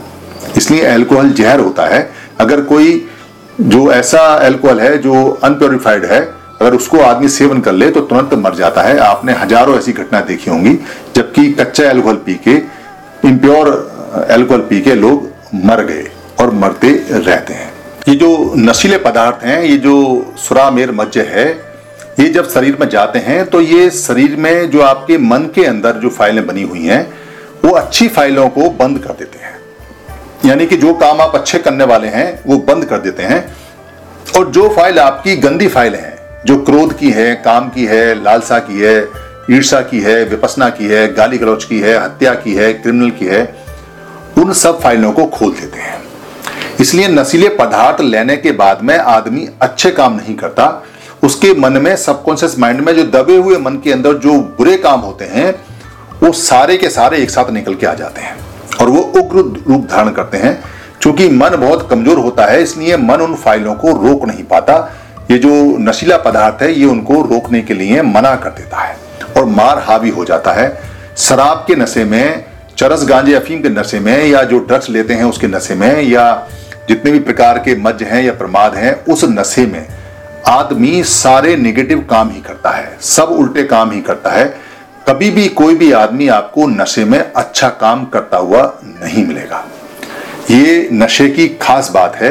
इसलिए 0.57 0.87
एल्कोहल 0.87 1.31
जहर 1.33 1.61
होता 1.61 1.87
है। 1.87 2.11
अगर 2.41 2.61
कोई 2.63 3.07
जो 3.61 3.91
ऐसा 3.93 4.21
एल्कोहल 4.45 4.81
है, 4.81 4.97
जो 4.99 5.41
अनप्योरिफाइड 5.45 6.05
है, 6.05 6.21
अगर 6.61 6.75
उसको 6.75 7.01
आदमी 7.01 7.29
सेवन 7.31 7.61
कर 7.61 7.73
ले 7.73 7.91
तो 7.91 8.01
तुरंत 8.03 8.35
मर 8.37 8.55
जाता 8.55 8.83
है। 8.83 8.99
आपने 9.01 9.33
हज़ारों 9.35 9.77
ऐसी 9.79 9.93
घटना 9.93 10.21
देखी 10.23 10.51
होंगी, 10.51 10.75
जबकि 11.17 11.51
कच्चा 11.53 11.91
एल्कोहल 11.91 12.17
पी 12.27 12.35
के 12.47 12.55
इम्प्योर 13.29 14.27
एल्कोहल 14.31 14.61
पी 14.61 14.81
के 14.81 14.95
लोग 14.95 15.29
मर 15.65 15.83
गए 15.85 16.07
और 16.41 16.51
मरते 16.55 16.91
रहते 17.11 17.55
हैं। 17.55 17.73
ये 18.09 18.15
जो 18.15 18.53
नशीले 18.59 18.99
पदार्थ 19.01 19.45
हैं, 19.45 19.63
ये 19.63 19.77
जो 19.79 20.35
सुरामेर 20.39 20.93
मज्ज 20.93 21.19
है, 21.19 21.49
ये 22.21 22.29
जब 22.31 22.49
शरीर 22.51 22.77
में 22.81 22.89
जाते 22.89 23.19
हैं 23.21 23.45
तो 23.47 23.61
ये 23.61 23.89
शरीर 23.93 24.37
में 24.37 24.71
जो 24.71 24.81
आपके 24.83 25.19
मन 25.21 25.49
के 25.55 25.65
अंदर 25.65 25.93
जो 25.99 26.09
फाइलें 26.11 26.47
बनी 26.47 26.63
हुई 26.63 26.85
हैं, 26.85 27.03
वो 27.65 27.71
अच्छी 27.73 28.09
फाइलों 28.09 28.49
को 28.51 28.69
बंद 28.73 28.99
कर 28.99 29.13
देते 29.15 29.39
हैं। 29.39 29.54
यानी 30.45 30.67
कि 30.67 30.77
जो 30.77 30.95
काम 30.95 31.21
आप 31.21 31.35
अच्छे 31.35 31.59
करने 31.59 31.85
वाले 31.85 32.09
हैं, 32.09 32.41
वो 32.47 32.59
बंद 32.59 32.85
कर 32.85 32.99
देते 32.99 33.23
हैं। 33.23 33.57
और 34.37 34.51
जो 34.51 34.69
फ़ाइल 34.69 34.99
आपकी 34.99 35.37
गंदी 35.37 35.69
फ़ाइल 35.69 35.95
है, 35.95 36.43
जो 36.47 36.57
क्रोध 36.63 36.99
की 36.99 37.11
है, 37.11 37.35
काम 37.35 37.69
की 37.69 37.85
है, 37.85 38.23
लालसा 38.23 38.59
की 38.59 38.81
है 38.81 39.09
ईर्षा 39.51 39.81
की 39.81 40.01
है, 40.01 40.25
विपसना 40.25 40.69
की 40.69 40.87
है, 40.87 41.15
गाली 41.15 41.39
गलौच 41.39 41.65
की 41.65 41.81
है, 41.81 42.05
हत्या 42.05 42.35
की 42.35 42.55
है, 42.55 42.73
क्रिमिनल 42.73 43.11
की 43.11 43.27
है, 43.27 43.57
उन 44.39 44.53
सब 44.53 44.81
फाइलों 44.81 45.13
को 45.13 45.27
खोल 45.27 45.53
देते 45.53 45.79
हैं। 45.79 46.03
इसलिए 46.81 47.09
नशीले 47.09 47.49
पदार्थ 47.49 48.01
लेने 48.01 48.37
के 48.37 48.53
बाद 48.53 48.83
में 48.83 48.99
आदमी 48.99 49.49
अच्छे 49.63 49.91
काम 49.91 50.17
नहीं 50.17 50.35
करता। 50.35 50.85
उसके 51.23 51.55
मन 51.55 51.73
में, 51.73 51.97
सबकॉन्शियस 51.97 52.59
माइंड 52.59 52.81
में 52.81 52.95
जो 52.97 53.05
दबे 53.05 53.37
हुए 53.37 53.57
मन 53.57 53.75
के 53.75 53.93
अंदर 53.93 54.15
जो 54.15 54.33
बुरे 54.33 54.77
काम 54.77 55.01
होते 55.01 55.25
हैं, 55.25 55.55
वो 56.23 56.33
सारे 56.33 56.77
के 56.77 56.91
सारे 56.91 57.19
एक 57.19 57.31
साथ 57.31 57.51
निकल 57.51 57.75
के 57.75 57.87
आ 57.87 57.95
जाते 57.95 58.21
हैं। 58.21 58.44
वो 58.95 59.01
उग्र 59.21 59.39
रूप 59.69 59.87
धारण 59.91 60.11
करते 60.11 60.39
हैं। 60.39 60.63
क्योंकि 61.03 61.29
मन 61.29 61.57
बहुत 61.57 61.89
कमज़ोर 61.91 62.19
होता 62.19 62.45
है, 62.45 62.63
इसलिए 62.63 62.97
मन 62.97 63.21
उन 63.21 63.35
फाइलों 63.35 63.75
को 63.75 63.89
रोक 64.07 64.27
नहीं 64.27 64.45
पाता। 64.45 64.77
ये 65.31 65.39
जो 65.39 65.51
नशीला 65.79 66.17
पदार्थ 66.17 66.63
है, 66.63 66.73
ये 66.73 66.85
उनको 66.85 67.21
रोकने 67.23 67.61
के 67.61 67.75
लिए 67.75 68.03
मना 68.03 68.35
कर 68.37 68.51
देता 68.51 68.77
है 68.77 68.97
और 69.37 69.45
मार 69.45 69.79
हावी 69.79 70.11
हो 70.11 70.25
जाता 70.25 70.53
है। 70.53 70.67
शराब 71.17 71.65
के 71.67 71.75
नशे 71.75 72.05
में, 72.05 72.45
चरस 72.79 73.05
गांजे 73.05 73.35
अफीम 73.35 73.63
के 73.63 73.69
नशे 73.69 74.01
में, 74.01 74.27
या 74.27 74.43
जो 74.43 74.59
ड्रग्स 74.59 74.91
लेते 74.91 75.15
हैं 75.15 75.25
उसके 75.25 75.47
नशे 75.47 75.75
में, 75.75 76.03
या 76.03 76.47
जितने 76.89 77.11
भी 77.11 77.19
प्रकार 77.19 77.59
के 77.59 77.77
मज 77.77 78.03
हैं 78.03 78.23
या 78.23 78.33
प्रमाद 78.33 78.75
हैं, 78.75 79.05
उस 79.05 79.25
नशे 79.25 79.67
में 79.67 79.87
आदमी 80.49 81.03
सारे 81.05 81.57
नेगेटिव 81.57 82.07
काम 82.11 82.31
ही 82.31 82.41
करता 82.41 82.71
है। 82.71 82.97
सब 83.01 83.23
उल्टे 83.23 83.63
काम 83.65 83.91
ही 83.91 84.01
करता 84.01 84.31
है। 84.31 84.64
कभी 85.09 85.31
भी 85.31 85.49
कोई 85.49 85.75
भी 85.75 85.91
आदमी 85.93 86.29
आपको 86.29 86.67
नशे 86.67 87.05
में 87.05 87.19
अच्छा 87.19 87.69
काम 87.71 88.05
करता 88.05 88.37
हुआ 88.37 88.63
नहीं 88.85 89.27
मिलेगा। 89.27 89.65
ये 90.51 90.89
नशे 90.93 91.29
की 91.29 91.49
खास 91.63 91.91
बात 91.91 92.17
है। 92.17 92.31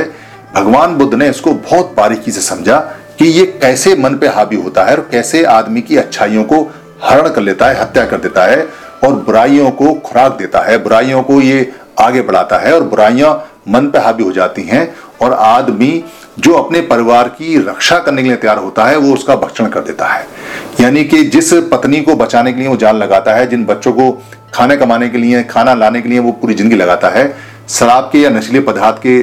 भगवान 0.56 0.96
बुद्ध 0.96 1.14
ने 1.14 1.30
इसको 1.30 1.54
बहुत 1.54 1.94
बारीकी 1.98 2.32
से 2.32 2.42
समझा 2.42 2.78
कि 3.20 3.26
ये 3.26 3.46
कैसे 3.62 3.96
मन 3.96 4.16
पे 4.16 4.28
हावी 4.28 4.56
होता 4.56 4.84
है 4.84 4.96
और 4.96 5.08
कैसे 5.12 5.44
आदमी 5.44 5.82
की 5.82 5.98
अच्छाइयों 5.98 6.44
को 6.44 6.62
हरण 7.04 7.30
कर 7.30 7.42
लेता 7.42 7.68
है, 7.68 7.80
हत्या 7.82 8.06
कर 8.06 8.18
देता 8.18 8.46
है 8.46 8.68
और 9.04 9.14
बुराइयों 9.16 9.72
को 9.72 9.94
खुराक 9.94 10.38
देता 10.38 10.62
है। 10.62 10.78
बुराइयों 10.84 11.24
को 11.24 11.42
ये 11.42 11.72
आगे 12.00 12.22
बढ़ाता 12.22 12.58
है 12.58 12.74
और 12.76 12.84
बुराइयाँ 12.84 13.34
मन 13.70 13.88
पे 13.88 14.00
हावी 14.00 14.24
हो 14.24 14.32
जाती 14.32 14.64
हैं 14.64 14.96
और 15.22 15.34
आदमी 15.34 16.04
जो 16.40 16.54
अपने 16.54 16.82
परिवार 16.82 17.28
की 17.30 17.58
रक्षा 17.60 18.00
करने 18.00 18.22
के 18.24 18.28
लिए 18.28 18.38
तैयार 18.38 18.58
होता 18.58 18.86
है, 18.86 18.98
वो 18.98 19.14
उसका 19.14 19.36
भक्षण 19.36 19.68
कर 19.68 19.82
देता 19.82 20.08
है। 20.08 20.33
यानी 20.82 21.04
कि 21.04 21.24
जिस 21.26 21.54
पत्नी 21.72 22.00
को 22.02 22.16
बचाने 22.16 22.54
के 22.54 22.60
लिए 22.60 22.68
वो 22.68 22.76
जान 22.78 22.96
लगाता 22.96 23.34
है, 23.36 23.48
जिन 23.48 23.66
बच्चों 23.66 23.94
को 23.94 24.12
खाने 24.54 24.78
कमाने 24.78 25.10
के 25.10 25.18
लिए, 25.18 25.44
खाना 25.44 25.74
लाने 25.74 26.02
के 26.02 26.10
लिए 26.10 26.20
वो 26.20 26.32
पूरी 26.32 26.54
ज़िंदगी 26.54 26.76
लगाता 26.76 27.10
है, 27.10 27.34
शराब 27.70 28.10
के 28.12 28.20
या 28.20 28.30
नशीले 28.30 28.60
पदार्थ 28.62 28.98
के 28.98 29.22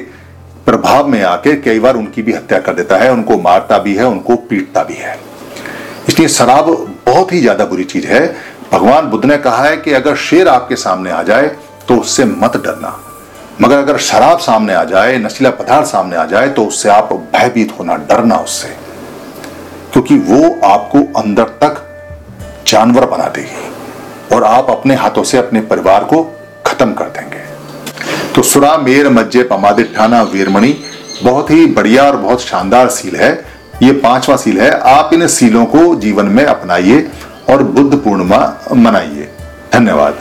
प्रभाव 0.67 1.09
में 1.09 1.23
आके 1.23 1.55
कई 1.57 1.81
बार 1.81 1.97
उनकी 1.97 2.23
भी 2.23 2.33
हत्या 2.33 2.59
कर 2.59 2.75
देता 2.75 2.97
है, 2.97 3.11
उनको 3.13 3.39
मारता 3.39 3.79
भी 3.79 3.95
है, 3.95 4.07
उनको 4.07 4.37
पीटता 4.37 4.83
भी 4.83 4.95
है। 4.95 5.19
इसलिए 6.09 6.29
शराब 6.29 6.67
बहुत 7.07 7.33
ही 7.33 7.41
ज़्यादा 7.41 7.65
बुरी 7.65 7.85
चीज़ 7.85 8.07
है। 8.07 8.27
भगवान 8.73 9.07
बुद्ध 9.07 9.25
ने 9.25 9.37
कहा 9.39 9.65
है 9.65 9.77
कि 9.77 9.93
अगर 9.93 10.17
शेर 10.19 10.49
आपके 10.49 10.77
सामने 10.77 11.11
आ 11.11 11.23
जाए 11.23 11.49
तो 11.89 11.97
उससे 11.97 12.25
मत 12.25 12.57
डरना। 12.57 12.99
मगर 13.61 13.79
अगर 13.79 13.97
शराब 14.01 14.39
सामने 14.39 14.75
आ 14.75 14.85
जाए, 14.85 15.17
नशीला 15.19 15.51
पदार्थ 15.53 15.87
सामने 15.87 16.17
आ 16.17 16.25
जाए 16.27 16.49
तो 16.49 16.65
उससे 16.65 16.89
आप 16.89 17.13
भयभीत 17.35 17.73
होना, 17.79 17.97
डरना 17.99 18.37
उससे। 18.37 18.69
क्योंकि 19.93 20.19
वो 20.19 20.61
आपको 20.65 21.21
अंदर 21.21 21.45
तक 21.45 21.87
जानवर 22.67 23.07
बना 23.07 23.29
देगी 23.29 24.35
और 24.35 24.45
आप 24.45 24.71
अपने 24.71 24.95
हाथों 24.95 25.25
से 25.25 25.39
अपने 25.39 25.61
परिवार 25.61 26.05
को 26.05 26.23
खत्म 26.67 26.93
कर 26.93 27.05
देंगे। 27.05 27.41
तो 28.35 28.43
सुरा 28.43 28.77
मेर 28.77 29.09
मज्जे 29.09 29.43
पमादिठाना 29.43 30.23
वीरमणि, 30.23 30.77
बहुत 31.23 31.51
ही 31.51 31.67
बढ़िया 31.67 32.05
और 32.05 32.17
बहुत 32.17 32.41
शानदार 32.41 32.89
सील 32.89 33.17
है। 33.17 33.45
ये 33.83 33.93
पांचवा 33.93 34.37
सील 34.37 34.61
है। 34.61 34.71
आप 34.81 35.15
इन 35.15 35.27
सीलों 35.27 35.67
को 35.67 35.95
जीवन 35.95 36.27
में 36.27 36.45
अपनाइए 36.45 37.11
और 37.51 37.63
बुद्ध 37.63 37.99
पूर्णिमा 37.99 38.61
मनाइए। 38.73 39.29
धन्यवाद। 39.73 40.19